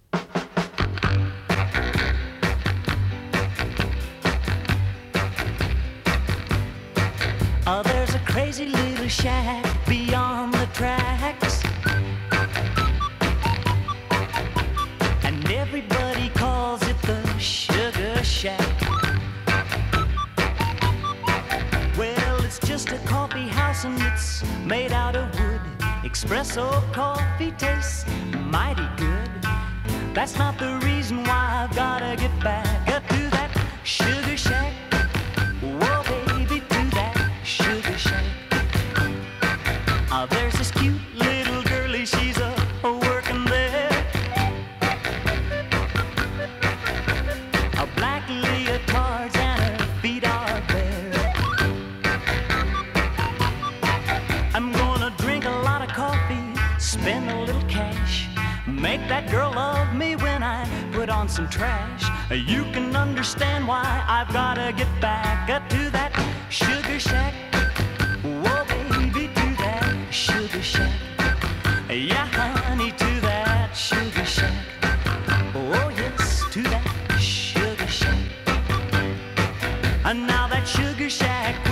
Oh, 7.67 7.81
there's 7.83 8.13
a 8.13 8.19
crazy 8.19 8.65
little 8.65 9.07
shack 9.07 9.65
beyond 9.87 10.53
the 10.53 10.67
tracks. 10.73 11.63
And 15.23 15.51
everybody 15.51 16.29
calls 16.29 16.87
it 16.87 17.01
the 17.01 17.39
Sugar 17.39 18.23
Shack. 18.23 18.74
Just 22.75 22.91
a 22.91 22.97
coffee 23.07 23.47
house 23.47 23.85
and 23.85 23.97
it's 24.01 24.43
made 24.65 24.91
out 24.91 25.15
of 25.15 25.33
wood. 25.39 25.61
Espresso 26.03 26.67
coffee 26.91 27.51
tastes 27.51 28.03
mighty 28.51 28.85
good. 28.97 29.29
That's 30.13 30.37
not 30.37 30.59
the 30.59 30.77
reason 30.83 31.23
why 31.23 31.63
I've 31.63 31.73
gotta 31.73 32.17
get 32.17 32.37
back 32.43 32.94
some 61.27 61.49
trash. 61.49 62.03
You 62.31 62.63
can 62.71 62.95
understand 62.95 63.67
why 63.67 64.03
I've 64.07 64.31
gotta 64.31 64.71
get 64.73 64.87
back 65.01 65.49
up 65.49 65.67
to 65.69 65.89
that 65.89 66.11
sugar 66.49 66.99
shack. 66.99 67.33
Whoa, 68.23 68.63
baby, 68.65 69.27
to 69.33 69.47
that 69.57 70.13
sugar 70.13 70.61
shack. 70.61 70.91
Yeah, 71.89 72.27
honey, 72.27 72.91
to 72.91 73.21
that 73.21 73.75
sugar 73.75 74.25
shack. 74.25 74.65
Oh, 75.55 75.91
yes, 75.97 76.43
to 76.51 76.61
that 76.63 77.19
sugar 77.19 77.87
shack. 77.87 78.17
And 80.03 80.27
now 80.27 80.47
that 80.47 80.67
sugar 80.67 81.09
shack 81.09 81.64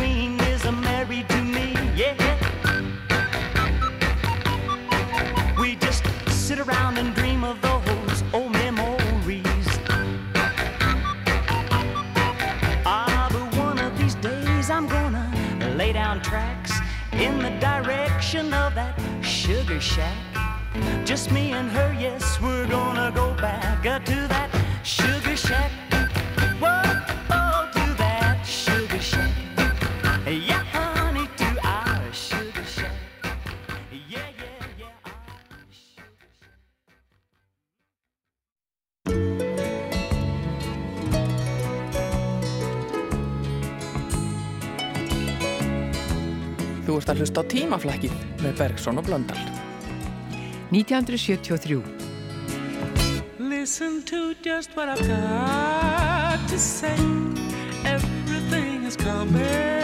of 18.35 18.73
that 18.73 18.99
sugar 19.23 19.79
shack. 19.79 20.17
Just 21.05 21.31
me 21.31 21.51
and 21.51 21.69
her, 21.69 21.95
yes, 21.99 22.41
we're 22.41 22.65
gonna 22.67 23.11
go 23.13 23.31
back 23.35 23.85
uh, 23.85 23.99
to 23.99 24.27
that 24.27 24.49
sugar 24.83 25.37
shack. 25.37 25.82
Að 47.23 47.29
hlusta 47.29 47.43
á 47.43 47.51
tímaflækið 47.51 48.15
með 48.43 48.57
Bergson 48.59 48.99
og 48.99 49.05
Blöndal. 49.07 49.39
1973. 50.71 51.79
Listen 53.39 54.03
to 54.03 54.33
just 54.43 54.75
what 54.75 54.89
I've 54.89 55.07
got 55.07 56.49
to 56.49 56.59
say. 56.59 56.97
Everything 57.85 58.83
is 58.83 58.97
coming 58.97 59.82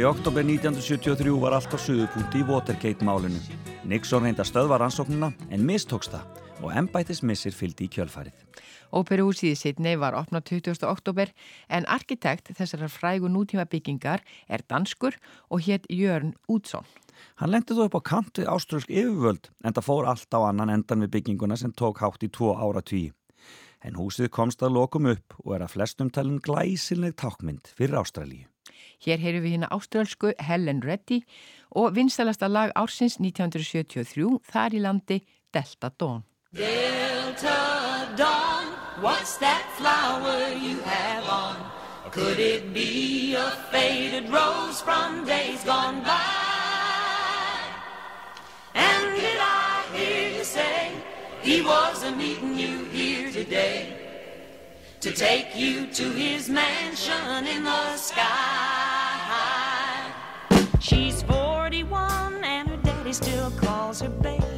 í 0.00 0.04
oktober 0.08 0.42
1973 0.42 1.32
var 1.38 1.54
allt 1.54 1.74
á 1.74 1.78
suðupunkti 1.78 2.40
í 2.40 2.46
Watergate-málinu. 2.48 3.38
Nixon 3.86 4.24
reynda 4.24 4.44
stöðva 4.46 4.78
rannsóknuna 4.80 5.28
en 5.52 5.66
mistókst 5.68 6.14
það 6.14 6.64
og 6.64 6.72
embætismissir 6.80 7.54
fylgdi 7.54 7.86
í 7.86 7.92
kjölfarið. 7.92 8.34
Óperuhúsið 8.94 9.52
í 9.52 9.58
Sydney 9.58 9.98
var 10.00 10.16
opnað 10.18 10.46
20. 10.50 10.86
oktober 10.88 11.30
en 11.68 11.86
arkitekt 11.90 12.52
þessar 12.56 12.86
frægu 12.90 13.30
nútíma 13.30 13.66
byggingar 13.70 14.24
er 14.48 14.64
danskur 14.70 15.18
og 15.50 15.66
hétt 15.66 15.86
Jörn 15.90 16.32
Útsson. 16.48 16.86
Hann 17.42 17.52
lendi 17.52 17.76
þó 17.76 17.84
upp 17.86 17.98
á 17.98 18.02
kant 18.14 18.40
við 18.40 18.50
áströlsk 18.50 18.90
yfirvöld 18.90 19.50
en 19.64 19.76
það 19.76 19.88
fór 19.90 20.08
allt 20.10 20.38
á 20.38 20.40
annan 20.48 20.72
endan 20.74 21.04
við 21.04 21.14
bygginguna 21.18 21.58
sem 21.60 21.74
tók 21.74 22.02
hátt 22.02 22.24
í 22.26 22.30
tvo 22.32 22.54
ára 22.56 22.82
tví. 22.82 23.12
En 23.84 23.98
húsið 24.00 24.32
komst 24.32 24.64
að 24.64 24.78
lokum 24.78 25.12
upp 25.12 25.38
og 25.44 25.54
er 25.58 25.66
að 25.66 25.76
flestum 25.76 26.10
talin 26.10 26.40
glæsilneg 26.42 27.18
tákmynd 27.20 27.74
fyrir 27.76 28.00
Ástralíu. 28.00 28.48
Hér 29.04 29.20
heyrum 29.20 29.42
við 29.44 29.56
hérna 29.58 29.68
áströlsku 29.74 30.32
Helen 30.40 30.80
Reddy 30.80 31.20
og 31.76 31.92
vinstalasta 31.96 32.48
lag 32.48 32.72
ársins 32.72 33.18
1973 33.20 34.38
þar 34.48 34.76
í 34.76 34.80
landi 34.80 35.18
Delta 35.52 35.90
Dawn. 35.92 36.22
Delta 36.56 38.08
Dawn, 38.16 38.72
what's 39.02 39.36
that 39.44 39.66
flower 39.76 40.48
you 40.56 40.80
have 40.88 41.28
on? 41.28 41.56
Could 42.10 42.38
it 42.38 42.72
be 42.72 43.34
a 43.34 43.50
faded 43.70 44.30
rose 44.30 44.80
from 44.80 45.26
days 45.26 45.62
gone 45.64 46.00
by? 46.02 46.22
And 48.74 49.16
did 49.20 49.38
I 49.38 49.84
hear 49.92 50.38
you 50.38 50.44
say 50.44 50.92
he 51.42 51.60
wasn't 51.60 52.16
meeting 52.16 52.56
you 52.56 52.84
here 52.84 53.30
today 53.32 53.98
to 55.00 55.12
take 55.12 55.56
you 55.56 55.88
to 55.92 56.04
his 56.12 56.48
mansion 56.48 57.46
in 57.46 57.64
the 57.64 57.96
sky? 57.96 58.63
She's 60.84 61.22
41 61.22 62.44
and 62.44 62.68
her 62.68 62.76
daddy 62.76 63.14
still 63.14 63.50
calls 63.52 64.02
her 64.02 64.10
baby. 64.10 64.53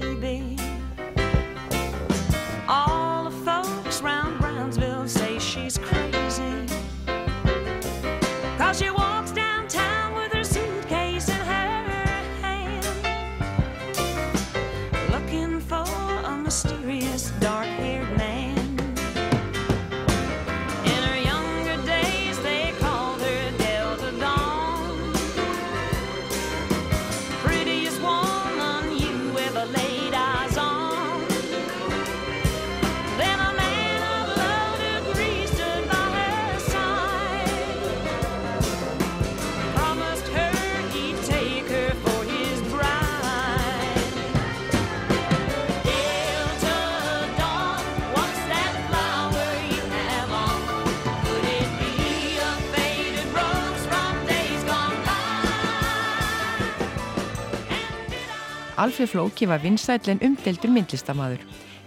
Alfred 58.86 59.08
Flóki 59.08 59.48
var 59.50 59.58
vinsæll 59.58 60.12
en 60.12 60.20
umdeldur 60.22 60.70
myndlistamaður. 60.70 61.40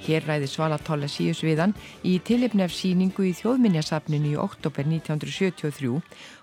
Hér 0.03 0.25
ræði 0.27 0.49
Svala 0.51 0.75
Tolla 0.83 1.07
síus 1.07 1.39
við 1.47 1.61
hann 1.63 1.73
í 2.03 2.17
tilefni 2.27 2.65
af 2.65 2.73
síningu 2.75 3.23
í 3.23 3.31
þjóðminjasafninu 3.37 4.33
í 4.33 4.39
oktober 4.43 4.83
1973 4.83 5.93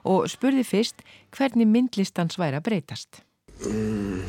og 0.08 0.24
spurði 0.32 0.64
fyrst 0.64 1.04
hvernig 1.36 1.68
myndlistans 1.68 2.38
væri 2.40 2.56
að 2.56 2.64
breytast. 2.70 3.20
Mm, 3.68 4.22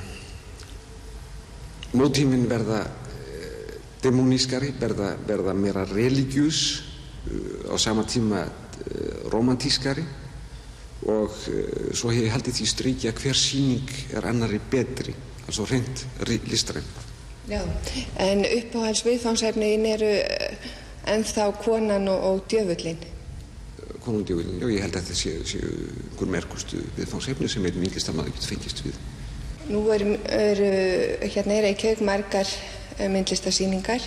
nútíminn 1.95 2.43
verða 2.51 2.81
uh, 2.83 3.71
demonískari, 4.03 4.73
verða, 4.81 5.13
verða 5.31 5.55
meira 5.55 5.85
religjús, 5.93 6.59
uh, 7.31 7.71
á 7.71 7.75
sama 7.79 8.03
tíma 8.03 8.43
uh, 8.43 9.31
romantískari 9.31 10.03
og 11.07 11.31
svo 11.95 12.11
hef 12.11 12.25
ég 12.25 12.33
haldið 12.35 12.57
því 12.57 12.65
strykja 12.67 13.15
hver 13.15 13.37
síning 13.37 13.91
er 14.17 14.25
annari 14.27 14.57
betri, 14.59 15.13
altså 15.47 15.65
reynd 15.65 16.05
listræn. 16.51 16.83
Já, 17.47 17.61
en 18.19 18.43
uppáhalds 18.43 19.05
viðfangsefniðin 19.07 19.85
eru 19.87 20.09
eh, 20.19 20.71
ennþá 21.07 21.45
konan 21.63 22.09
og, 22.11 22.23
og 22.29 22.41
djöfullin. 22.51 22.99
Konundjöfulin, 24.03 24.59
já 24.59 24.67
ég 24.67 24.83
held 24.83 24.97
að 24.99 25.05
þetta 25.05 25.15
séu, 25.15 25.45
séu 25.47 25.69
einhver 25.69 26.33
merkustu 26.33 26.81
viðfangsefni 26.97 27.47
sem 27.51 27.65
einn 27.69 27.79
myndlistamæður 27.79 28.35
getur 28.35 28.51
fengist 28.51 28.83
við. 28.83 28.99
Nú 29.71 29.85
eru 29.95 30.17
er, 30.27 30.63
hérna 31.23 31.55
er 31.55 31.69
Reykjavík 31.69 32.03
margar 32.03 32.51
eh, 32.97 33.07
myndlistasýningar. 33.07 34.03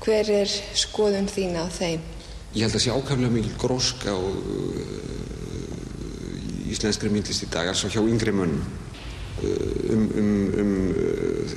Hver 0.00 0.32
er 0.40 0.48
skoðun 0.78 1.28
þín 1.28 1.60
á 1.60 1.68
þeim? 1.68 2.00
Ég 2.54 2.64
held 2.64 2.78
að 2.78 2.84
sé 2.86 2.96
ákaflega 2.96 3.32
mikil 3.34 3.56
gróska 3.60 4.16
og 4.16 4.36
uh, 4.40 4.82
í 6.64 6.70
íslenskri 6.72 7.12
myndlist 7.12 7.44
í 7.44 7.52
dag, 7.52 7.68
altså 7.68 7.90
hjá 7.92 8.00
yngri 8.00 8.32
mönnum 8.32 8.64
uh, 8.64 8.87
um, 9.42 10.04
um, 10.20 10.54
um 10.60 10.72
uh, 10.90 11.56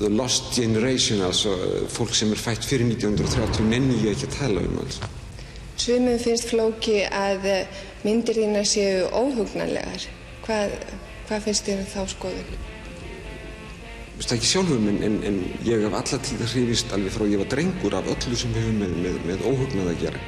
the 0.00 0.08
lost 0.08 0.54
generation, 0.56 1.22
altså 1.22 1.54
fólk 1.92 2.14
sem 2.14 2.32
er 2.32 2.40
fætt 2.40 2.64
fyrir 2.66 2.86
1930 2.88 3.68
nenni 3.68 3.98
ég 4.04 4.16
ekki 4.16 4.28
að 4.30 4.36
tala 4.38 4.64
um 4.66 4.78
alls. 4.82 5.00
Sumum 5.78 6.18
finnst 6.18 6.48
flóki 6.50 7.04
að 7.06 7.44
eh, 7.46 7.82
myndir 8.02 8.40
þínar 8.40 8.66
séu 8.66 9.04
óhugnanlegar. 9.14 10.08
Hvað, 10.46 10.74
hvað 11.28 11.44
finnst 11.46 11.68
þér 11.68 11.84
um 11.84 11.92
þá 11.92 12.14
skoðun? 12.14 12.50
Þú 14.08 14.18
veist 14.18 14.32
það 14.32 14.38
ekki 14.40 14.50
sjálfum 14.50 14.88
en, 14.90 14.98
en, 15.06 15.20
en 15.28 15.38
ég 15.68 15.84
hef 15.86 15.94
alla 16.00 16.18
tíð 16.26 16.42
hrifist 16.50 16.96
alveg 16.96 17.14
frá 17.14 17.28
ég 17.30 17.44
var 17.44 17.52
drengur 17.52 17.94
af 17.94 18.10
öllu 18.10 18.40
sem 18.40 18.56
hefur 18.58 18.74
með, 18.80 18.98
með, 19.04 19.22
með 19.30 19.46
óhugnað 19.46 19.92
að 19.92 20.02
gera. 20.02 20.24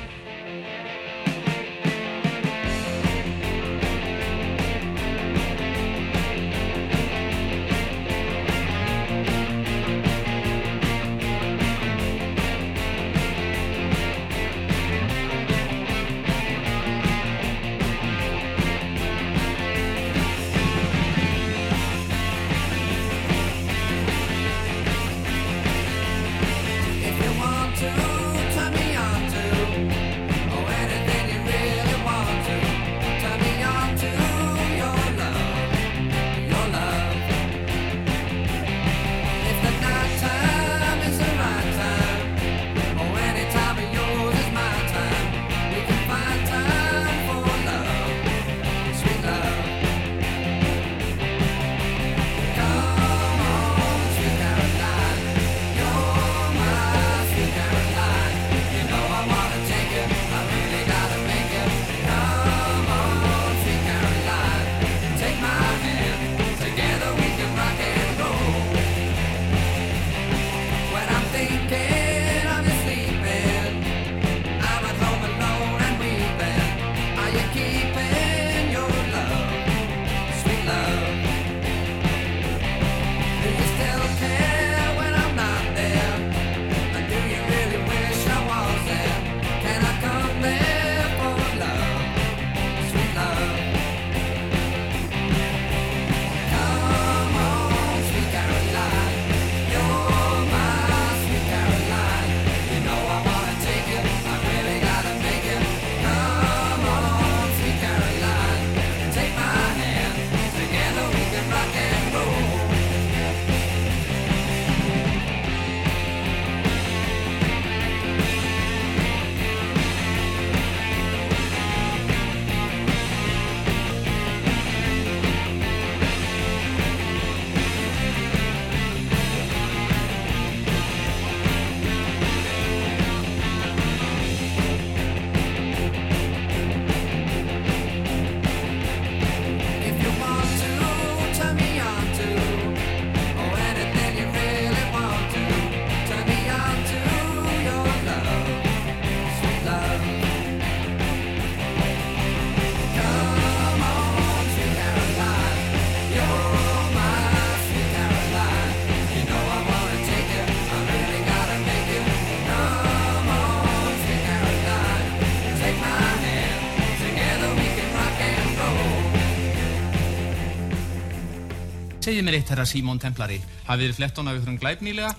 Segðu 172.11 172.25
mér 172.27 172.41
eitt, 172.41 172.49
herra 172.51 172.65
Símón 172.67 172.99
Templari. 172.99 173.37
Hafið 173.69 173.93
þið 173.93 173.99
flett 174.01 174.17
hona 174.19 174.33
við 174.35 174.41
þrjum 174.43 174.57
glæp 174.59 174.81
nýlega? 174.83 175.11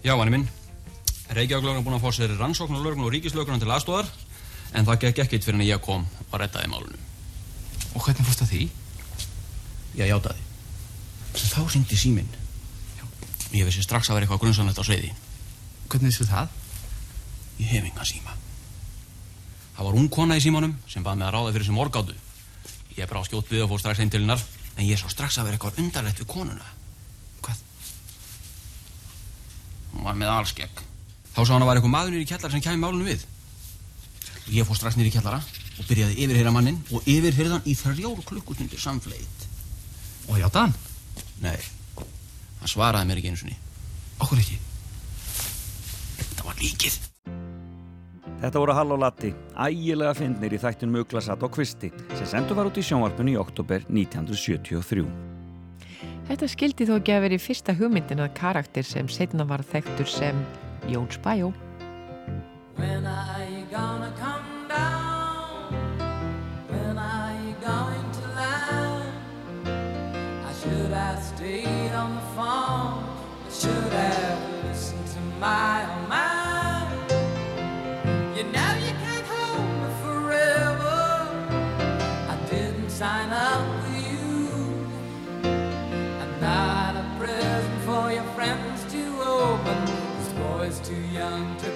Já, 0.00 0.14
manni 0.16 0.32
minn. 0.32 0.46
Reykjavík-lögurinn 1.36 1.82
er 1.82 1.84
búin 1.84 1.96
að 1.98 2.06
fá 2.06 2.14
sér 2.16 2.32
rannsókn 2.38 2.78
og 2.78 2.86
lögurinn 2.86 3.04
og 3.04 3.12
ríkislögurinn 3.12 3.60
til 3.60 3.68
aðstóðar 3.68 4.08
en 4.72 4.88
það 4.88 5.02
gekk 5.02 5.20
ekkert 5.26 5.44
fyrir 5.44 5.58
en 5.58 5.66
ég 5.66 5.82
kom 5.84 6.08
og 6.30 6.38
rettaði 6.40 6.72
málunum. 6.72 7.04
Og 7.92 8.06
hvernig 8.06 8.24
fórst 8.24 8.40
það 8.40 8.54
því? 8.54 8.64
Ég 10.00 10.08
játaði. 10.14 10.48
En 11.28 11.52
þá 11.52 11.60
syngdi 11.76 12.00
síminn. 12.00 12.32
Ég 13.52 13.68
vissi 13.68 13.84
strax 13.84 14.08
að 14.08 14.16
vera 14.16 14.30
eitthvað 14.30 14.46
grunnsanlegt 14.46 14.80
á 14.80 14.88
sveiði. 14.88 15.12
Hvernig 15.92 16.14
vissu 16.14 16.24
það? 16.30 16.56
Ég 17.60 17.74
hef 17.74 17.84
enga 17.84 18.08
síma. 18.08 18.38
Það 19.76 19.90
var 19.90 20.00
ung 20.00 20.08
kona 20.08 20.40
í 20.40 20.46
símanum 20.46 20.78
sem 20.88 21.04
bað 21.04 21.20
með 21.20 21.28
að 21.28 21.36
ráða 21.36 21.58
fyrir 21.58 21.68
sem 21.68 21.84
orgátu. 21.84 22.16
Ég 22.96 23.12
brá 23.12 23.20
skjótt 23.28 23.52
við 23.52 23.66
og 23.66 23.74
fór 23.74 23.84
strax 23.84 24.00
heim 24.00 24.08
til 24.08 24.24
hennar 24.24 24.40
en 24.78 24.86
ég 24.86 24.98
sá 25.00 25.08
strax 25.10 25.38
að 25.38 25.48
vera 25.48 25.58
eitthvað 25.58 25.80
undarlegt 25.82 26.22
við 26.22 26.28
konuna. 26.30 26.68
Hvað? 27.42 27.62
Hún 29.94 30.06
var 30.06 30.18
með 30.20 30.34
alskegg. 30.36 30.84
Þá 31.34 31.40
sá 31.42 31.52
hann 31.54 31.64
að 31.64 31.70
var 31.70 31.80
eitthvað 31.80 31.94
maður 31.94 32.14
nýri 32.14 32.26
í 32.26 32.30
kjallara 32.30 32.54
sem 32.54 32.64
kæmi 32.64 32.82
málunum 32.82 33.10
við. 33.10 33.24
Ég 34.54 34.68
fór 34.68 34.78
strax 34.78 34.98
nýri 34.98 35.10
í 35.10 35.16
kjallara 35.16 35.42
og 35.42 35.88
byrjaði 35.90 36.14
að 36.14 36.22
yfirheyra 36.24 36.54
mannin 36.54 36.78
og 36.94 37.10
yfirheyrðan 37.10 37.66
í 37.66 37.74
þrjár 37.78 38.22
klukkustundir 38.30 38.82
samfleyt. 38.82 39.46
Og 40.28 40.38
játa 40.38 40.66
hann? 40.66 40.74
Nei, 41.42 41.58
hann 41.98 42.70
svaraði 42.70 43.10
mér 43.10 43.20
ekki 43.20 43.32
einu 43.32 43.42
sinni. 43.42 43.58
Okkur 44.22 44.42
ekki? 44.42 44.58
Þetta 46.18 46.46
var 46.46 46.58
líkið. 46.62 46.98
Þetta 48.38 48.60
voru 48.62 48.74
Hall 48.76 48.94
og 48.94 49.00
Latti, 49.02 49.32
ægilega 49.58 50.14
fyndnir 50.14 50.52
í 50.54 50.58
þættin 50.62 50.92
Muglasat 50.94 51.42
og 51.42 51.50
Kvisti 51.56 51.90
sem 52.12 52.28
sendur 52.30 52.60
var 52.60 52.68
út 52.70 52.78
í 52.78 52.84
sjónvarpunni 52.86 53.34
í 53.34 53.40
oktober 53.40 53.82
1973. 53.90 55.02
Þetta 56.28 56.48
skildi 56.52 56.86
þó 56.86 56.92
ekki 57.00 57.16
að 57.16 57.24
veri 57.24 57.38
fyrsta 57.42 57.74
hugmyndin 57.74 58.22
að 58.22 58.36
karakter 58.38 58.86
sem 58.86 59.10
setna 59.10 59.42
var 59.48 59.64
þekktur 59.66 60.06
sem 60.06 60.38
Jón 60.86 61.10
Spæjó. 61.10 61.50
When 62.78 63.06
are 63.10 63.42
you 63.50 63.66
gonna 63.72 64.12
come 64.22 64.68
down? 64.70 65.74
When 66.70 66.94
are 66.94 67.34
you 67.42 67.54
going 67.58 68.06
to 68.20 68.24
land? 68.38 69.66
I 70.46 70.52
should 70.62 70.92
have 70.94 71.18
stayed 71.24 71.90
on 71.90 72.14
the 72.14 72.26
phone. 72.38 73.02
I 73.02 73.50
should 73.50 73.92
have 73.98 74.38
listened 74.68 75.06
to 75.16 75.20
my 75.40 75.82
own 75.90 75.97
down 91.28 91.67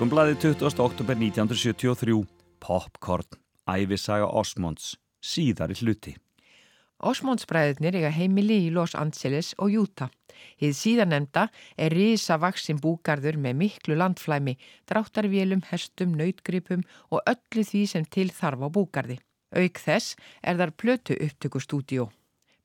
Morgunblæði 0.00 0.38
20. 0.40 0.78
oktober 0.80 1.18
1973, 1.20 2.22
Popcorn, 2.64 3.34
æfisaga 3.68 4.30
Osmonds, 4.32 4.94
síðari 5.20 5.74
hluti. 5.76 6.14
Osmondsbræðurnir 7.04 7.98
eiga 7.98 8.08
heimili 8.16 8.56
í 8.62 8.70
Los 8.72 8.94
Angeles 8.96 9.50
og 9.60 9.76
Utah. 9.82 10.08
Hið 10.56 10.72
síðanemda 10.78 11.42
er 11.76 11.92
risavaksin 11.92 12.80
búgarður 12.80 13.36
með 13.44 13.58
miklu 13.60 13.98
landflæmi, 14.00 14.54
dráttarvélum, 14.88 15.66
hestum, 15.68 16.16
nautgripum 16.16 16.86
og 17.12 17.20
öllu 17.28 17.66
því 17.68 17.82
sem 17.92 18.08
til 18.08 18.30
þarf 18.32 18.64
á 18.64 18.68
búgarði. 18.72 19.18
Auk 19.52 19.84
þess 19.84 20.16
er 20.40 20.56
þar 20.62 20.72
plötu 20.80 21.20
upptökustúdíó. 21.28 22.08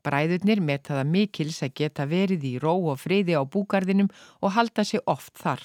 Bræðurnir 0.06 0.62
metaða 0.62 1.04
mikils 1.10 1.64
að 1.66 1.74
geta 1.80 2.06
verið 2.06 2.46
í 2.46 2.54
ró 2.62 2.76
og 2.92 3.00
friði 3.02 3.34
á 3.34 3.42
búgarðinum 3.42 4.12
og 4.46 4.54
halda 4.54 4.86
sig 4.86 5.02
oft 5.10 5.34
þar. 5.42 5.64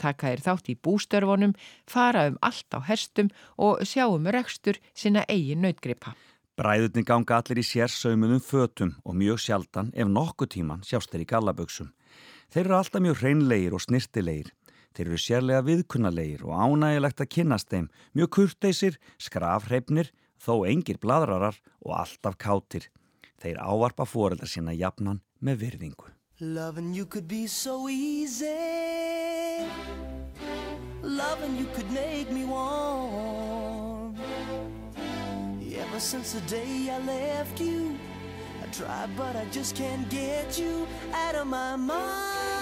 Taka 0.00 0.30
þeir 0.32 0.44
þátt 0.46 0.70
í 0.72 0.78
bústörfunum, 0.80 1.52
fara 1.84 2.30
um 2.30 2.38
allt 2.40 2.72
á 2.72 2.80
herstum 2.88 3.28
og 3.60 3.84
sjá 3.84 4.06
um 4.08 4.28
rekstur 4.32 4.80
sinna 4.94 5.26
eigin 5.28 5.60
nautgripa. 5.66 6.16
Bræðurnir 6.56 7.04
ganga 7.08 7.38
allir 7.40 7.60
í 7.60 7.66
sérsaumuðum 7.68 8.40
fötum 8.44 8.96
og 9.04 9.16
mjög 9.16 9.44
sjaldan 9.44 9.92
ef 9.92 10.08
nokkuð 10.08 10.52
tíman 10.56 10.82
sjást 10.88 11.12
þeir 11.12 11.24
í 11.24 11.28
gallaböksum. 11.30 11.92
Þeir 12.52 12.66
eru 12.66 12.76
alltaf 12.76 13.04
mjög 13.04 13.22
hreinlegir 13.22 13.76
og 13.76 13.84
snirtilegir. 13.84 14.50
Þeir 14.92 15.06
eru 15.06 15.20
sérlega 15.20 15.64
viðkunnalegir 15.64 16.44
og 16.44 16.52
ánægilegt 16.52 17.22
að 17.24 17.30
kynast 17.32 17.70
þeim, 17.72 17.86
mjög 18.12 18.32
kurteisir, 18.36 18.98
skrafhreifnir, 19.16 20.12
þó 20.36 20.66
engir 20.68 21.00
bladrarar 21.00 21.56
og 21.80 21.96
alltaf 21.96 22.36
kátir. 22.36 22.90
Þeir 23.42 23.58
ávarpa 23.58 24.06
fóreldar 24.06 24.46
sína 24.46 24.70
jafnan 24.70 25.18
með 25.42 25.64
virðingu. 25.64 26.12
Lovin' 26.40 26.94
you 26.94 27.06
could 27.06 27.26
be 27.26 27.46
so 27.46 27.88
easy. 27.88 29.66
Lovin' 31.02 31.56
you 31.58 31.66
could 31.74 31.90
make 31.90 32.30
me 32.30 32.44
warm. 32.44 34.14
Ever 35.92 36.00
since 36.00 36.32
the 36.32 36.40
day 36.48 36.88
I 36.88 36.98
left 37.04 37.60
you 37.60 37.98
I 38.62 38.66
tried 38.72 39.14
but 39.14 39.36
I 39.36 39.44
just 39.50 39.76
can't 39.76 40.08
get 40.08 40.58
you 40.58 40.86
out 41.12 41.34
of 41.34 41.46
my 41.46 41.76
mind. 41.76 42.61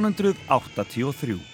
1983 0.00 1.53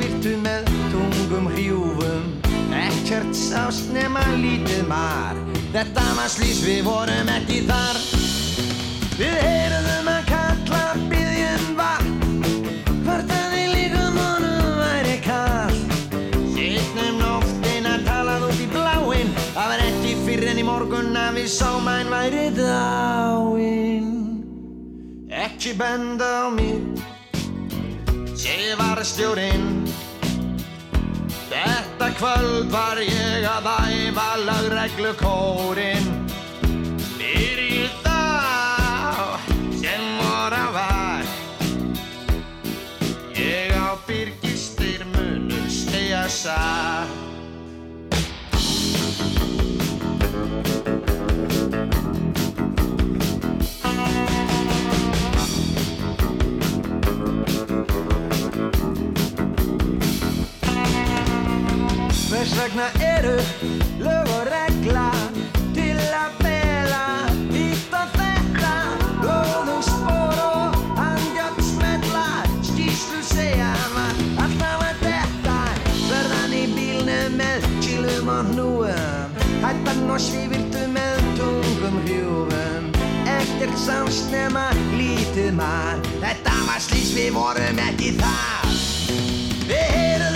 virtu 0.00 0.36
með 0.44 0.68
tungum 0.92 1.50
hrjúfum. 1.54 2.30
Ekkert 2.76 3.34
sást 3.36 3.90
nema 3.94 4.22
lítið 4.40 4.86
mar. 4.90 5.38
Þetta 5.74 6.04
var 6.16 6.30
slís 6.32 6.62
við 6.64 6.84
vorum 6.86 7.28
ekki 7.36 7.64
þar. 7.68 8.00
Við 9.16 9.36
heyrðum 9.40 10.08
að 10.12 10.26
kalla 10.28 10.80
byggjum 11.08 11.70
vatn 11.78 12.42
Hvartaði 13.06 13.62
líkum 13.70 14.18
honum 14.20 14.74
væri 14.76 15.14
kall 15.24 15.78
Sittnum 16.52 17.22
nóttina 17.22 17.94
talað 18.04 18.44
út 18.50 18.60
í 18.60 18.68
bláinn. 18.74 19.32
Það 19.54 19.72
var 19.72 19.84
ekki 19.86 20.12
fyrir 20.26 20.52
enn 20.52 20.60
í 20.60 20.66
morgun 20.68 21.16
að 21.16 21.40
við 21.40 21.48
sáum 21.54 21.88
að 21.88 21.96
hann 22.02 22.12
væri 22.12 22.44
dáinn 22.60 24.12
Ekki 25.46 25.72
benda 25.80 26.28
á 26.44 26.52
mig. 26.52 26.80
Ég 28.36 28.76
var 28.78 29.00
stjórinn. 29.04 29.85
Þetta 31.56 32.08
kvöld 32.18 32.66
var 32.68 32.98
ég 33.00 33.46
að 33.48 33.68
æfa 33.88 34.26
lagreglukórin 34.44 36.10
Nýr 37.16 37.62
í 37.64 37.78
þá 38.04 39.40
sem 39.80 40.04
voru 40.20 40.60
að 40.60 40.76
var 40.76 41.24
Ég 43.40 43.72
á 43.72 43.96
byrgistir 44.04 45.08
munum 45.14 45.64
stegja 45.72 46.26
sá 46.28 46.60
Þarna 62.46 62.86
eru 63.04 63.34
lög 64.00 64.30
og 64.32 64.46
regla 64.48 65.08
til 65.74 65.96
að 66.14 66.36
fela 66.40 67.00
hitt 67.50 67.96
og 67.96 68.14
þetta. 68.14 68.72
Blóðum 69.20 69.82
spór 69.84 70.40
og 70.44 71.00
andjátt 71.02 71.58
smetla 71.66 72.24
Skýslu 72.66 73.22
segja 73.26 73.72
maður 73.94 74.44
alltaf 74.44 74.84
að 74.86 75.02
þetta 75.02 75.58
Verðan 76.06 76.56
í 76.56 76.62
bílnum 76.76 77.36
með 77.42 77.68
kýlum 77.84 78.32
og 78.36 78.52
hnúum 78.52 79.36
Hættan 79.66 80.06
og 80.06 80.22
svífirtu 80.22 80.86
með 80.94 81.26
tungum 81.40 82.00
hrjúfum. 82.06 82.90
Ekkert 83.36 83.78
sást 83.82 84.30
nema 84.30 84.68
lítið 84.94 85.52
mann 85.58 86.04
Þetta 86.22 86.56
var 86.68 86.82
slís 86.84 87.10
við 87.18 87.34
vorum 87.36 87.84
ekki 87.90 88.14
þar. 88.20 88.74
Við 89.66 89.86
heyrðum 89.96 90.35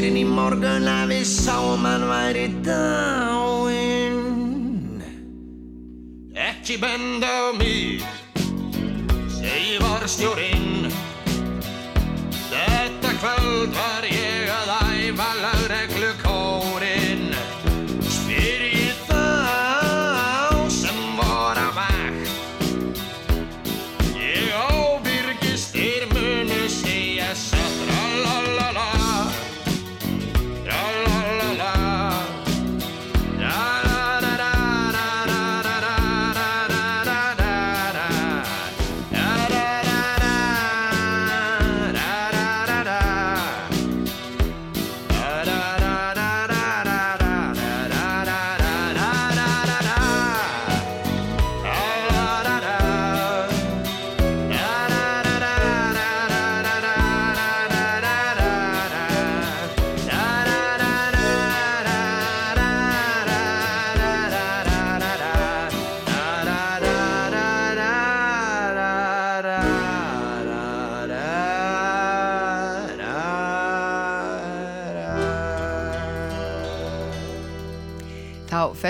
var 0.00 0.06
ekki 0.06 0.16
fyrir 0.16 0.16
í 0.16 0.24
morgun 0.24 0.86
að 0.88 1.10
við 1.12 1.24
sáum 1.28 1.84
hann 1.84 2.08
væri 2.08 2.48
dáinn. 2.64 4.16
Ekki 6.32 6.78
benda 6.80 7.26
á 7.28 7.52
mig 7.52 8.00
Segi 9.28 9.78
var 9.82 10.06
stjórinn 10.08 10.88
Þetta 12.48 13.10
kvöld 13.20 13.74
var 13.76 14.09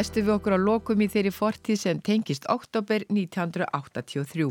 Þá 0.01 0.05
festum 0.07 0.25
við 0.25 0.33
okkur 0.33 0.55
á 0.57 0.61
lokum 0.65 1.03
í 1.05 1.07
þeirri 1.13 1.31
fortíð 1.37 1.77
sem 1.77 1.99
tengist 2.01 2.47
oktober 2.49 3.03
1983. 3.13 4.47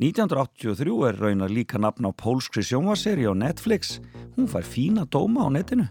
1983 0.00 0.94
er 1.10 1.18
raunar 1.20 1.52
líka 1.52 1.76
nafn 1.76 2.08
á 2.08 2.10
pólskri 2.16 2.64
sjónvaseri 2.64 3.28
á 3.28 3.36
Netflix. 3.36 3.98
Hún 4.32 4.48
fær 4.48 4.64
fína 4.64 5.04
dóma 5.04 5.44
á 5.44 5.52
netinu. 5.52 5.90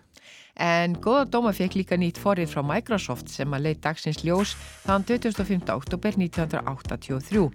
En 0.58 0.98
góða 0.98 1.28
dóma 1.30 1.54
fekk 1.54 1.78
líka 1.78 1.94
nýtt 2.02 2.18
forrið 2.18 2.56
frá 2.56 2.66
Microsoft 2.66 3.30
sem 3.30 3.54
að 3.54 3.68
leið 3.68 3.84
dagsins 3.86 4.24
ljós 4.26 4.56
þann 4.88 5.06
25. 5.06 5.70
oktober 5.78 6.18
1983. 6.18 7.46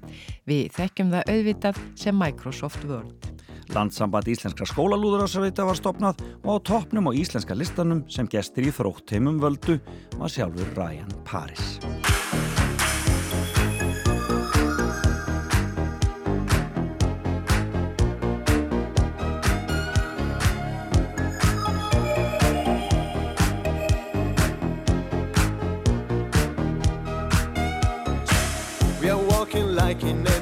Við 0.47 0.71
þekkjum 0.79 1.11
það 1.17 1.35
auðvitað 1.35 1.83
sem 1.99 2.23
Microsoft 2.23 2.87
Word. 2.87 3.33
Landsamband 3.75 4.29
íslenskra 4.33 4.66
skólalúðurásavita 4.69 5.66
var 5.69 5.77
stopnað 5.77 6.23
og 6.43 6.57
á 6.57 6.64
toppnum 6.73 7.11
á 7.11 7.12
íslenska 7.12 7.57
listanum 7.57 8.05
sem 8.09 8.29
gestir 8.31 8.71
í 8.71 8.75
þróttheimum 8.75 9.41
völdu 9.43 9.79
var 10.16 10.33
sjálfur 10.33 10.73
Ryan 10.79 11.12
Paris. 11.29 11.79
Like 29.89 30.03
in 30.03 30.27
a 30.27 30.38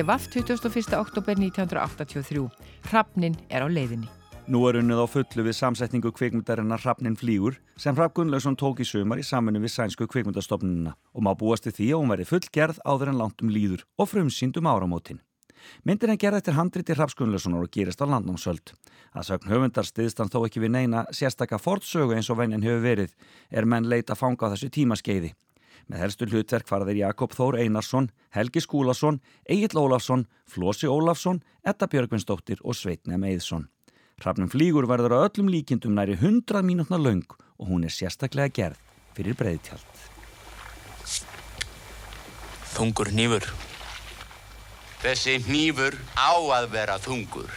D.V.A.F. 0.00 0.28
21. 0.32 0.96
oktober 0.96 1.36
1983. 1.36 2.48
Hrafnin 2.88 3.34
er 3.52 3.60
á 3.60 3.68
leiðinni. 3.68 4.08
Nú 4.48 4.62
er 4.64 4.78
unnið 4.80 5.02
á 5.04 5.06
fullu 5.12 5.44
við 5.44 5.56
samsetningu 5.58 6.12
kvikmyndarinnar 6.16 6.80
Hrafnin 6.80 7.18
flýgur 7.20 7.58
sem 7.76 7.92
Hrafn 7.92 8.14
Gunnlaugsson 8.16 8.56
tók 8.56 8.80
í 8.80 8.86
sumar 8.88 9.20
í 9.20 9.26
saminu 9.26 9.60
við 9.60 9.74
sænsku 9.74 10.08
kvikmyndastofnununa 10.08 10.94
og 10.96 11.26
má 11.26 11.34
búast 11.36 11.66
til 11.66 11.74
því 11.76 11.90
að 11.90 12.00
hún 12.00 12.14
veri 12.14 12.26
fullgerð 12.30 12.80
áður 12.88 13.12
en 13.12 13.20
langt 13.20 13.44
um 13.44 13.52
líður 13.52 13.84
og 14.00 14.08
frumsýnd 14.08 14.56
um 14.56 14.70
áramótin. 14.72 15.20
Myndin 15.84 16.14
er 16.14 16.22
gerð 16.24 16.40
eftir 16.40 16.56
handriti 16.56 16.96
Hrafs 16.96 17.18
Gunnlaugssonar 17.20 17.68
og 17.68 17.76
gerist 17.76 18.00
á 18.00 18.08
landnámsöld. 18.08 18.72
Að 19.12 19.28
sögn 19.28 19.52
höfundar 19.52 19.84
stiðst 19.84 20.24
hann 20.24 20.32
þó 20.32 20.46
ekki 20.46 20.64
við 20.64 20.78
neina 20.78 21.04
sérstakka 21.12 21.60
fortsögu 21.60 22.16
eins 22.16 22.32
og 22.32 22.40
vennin 22.40 22.64
hefur 22.64 22.86
verið 22.88 23.12
er 23.52 23.68
menn 23.68 23.90
leita 23.92 24.16
að 24.16 24.22
fanga 24.24 24.48
á 24.48 24.52
þessu 24.56 24.72
tímaskeiði. 24.72 25.34
Með 25.90 26.04
helstu 26.04 26.26
hlutverk 26.30 26.68
fara 26.70 26.86
þeir 26.86 27.00
Jakob 27.00 27.32
Þór 27.34 27.56
Einarsson, 27.64 28.12
Helgi 28.30 28.62
Skúlason, 28.62 29.16
Egil 29.50 29.80
Ólafsson, 29.80 30.22
Flósi 30.46 30.86
Ólafsson, 30.86 31.40
Etta 31.66 31.88
Björgvinsdóttir 31.90 32.62
og 32.62 32.78
Sveitnum 32.78 33.24
Eðsson. 33.26 33.66
Hrafnum 34.22 34.52
flýgur 34.52 34.86
verður 34.86 35.16
á 35.18 35.26
öllum 35.26 35.50
líkindum 35.50 35.96
næri 35.98 36.14
100 36.14 36.62
mínútna 36.62 37.00
laung 37.00 37.26
og 37.58 37.72
hún 37.72 37.88
er 37.88 37.90
sérstaklega 37.90 38.54
gerð 38.54 38.78
fyrir 39.16 39.34
breyðtjald. 39.34 40.04
Þungur 42.76 43.10
hnífur. 43.10 43.50
Þessi 45.02 45.40
hnífur 45.48 45.98
á 46.14 46.38
að 46.60 46.70
vera 46.76 47.00
þungur. 47.02 47.50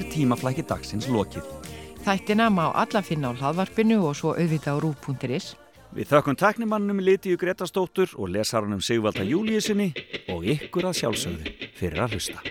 Er 0.00 0.08
tímaflæki 0.12 0.64
dagsins 0.66 1.08
lokið. 1.12 1.46
Þættina 2.04 2.48
má 2.48 2.70
alla 2.72 3.02
finna 3.04 3.32
á 3.32 3.36
hlaðvarpinu 3.36 4.00
og 4.08 4.16
svo 4.16 4.32
auðvitað 4.32 4.80
á 4.80 4.82
rú.is. 4.82 5.52
Við 5.90 6.06
þökkum 6.12 6.38
taknimannum 6.38 7.02
Lítiðu 7.02 7.40
Gretastóttur 7.42 8.14
og 8.16 8.30
lesaranum 8.32 8.80
Sigvalda 8.80 9.26
Júliusinni 9.26 9.90
og 10.30 10.46
ykkur 10.46 10.88
að 10.90 11.00
sjálfsögðu 11.02 11.54
fyrir 11.76 12.06
að 12.06 12.16
hlusta. 12.16 12.49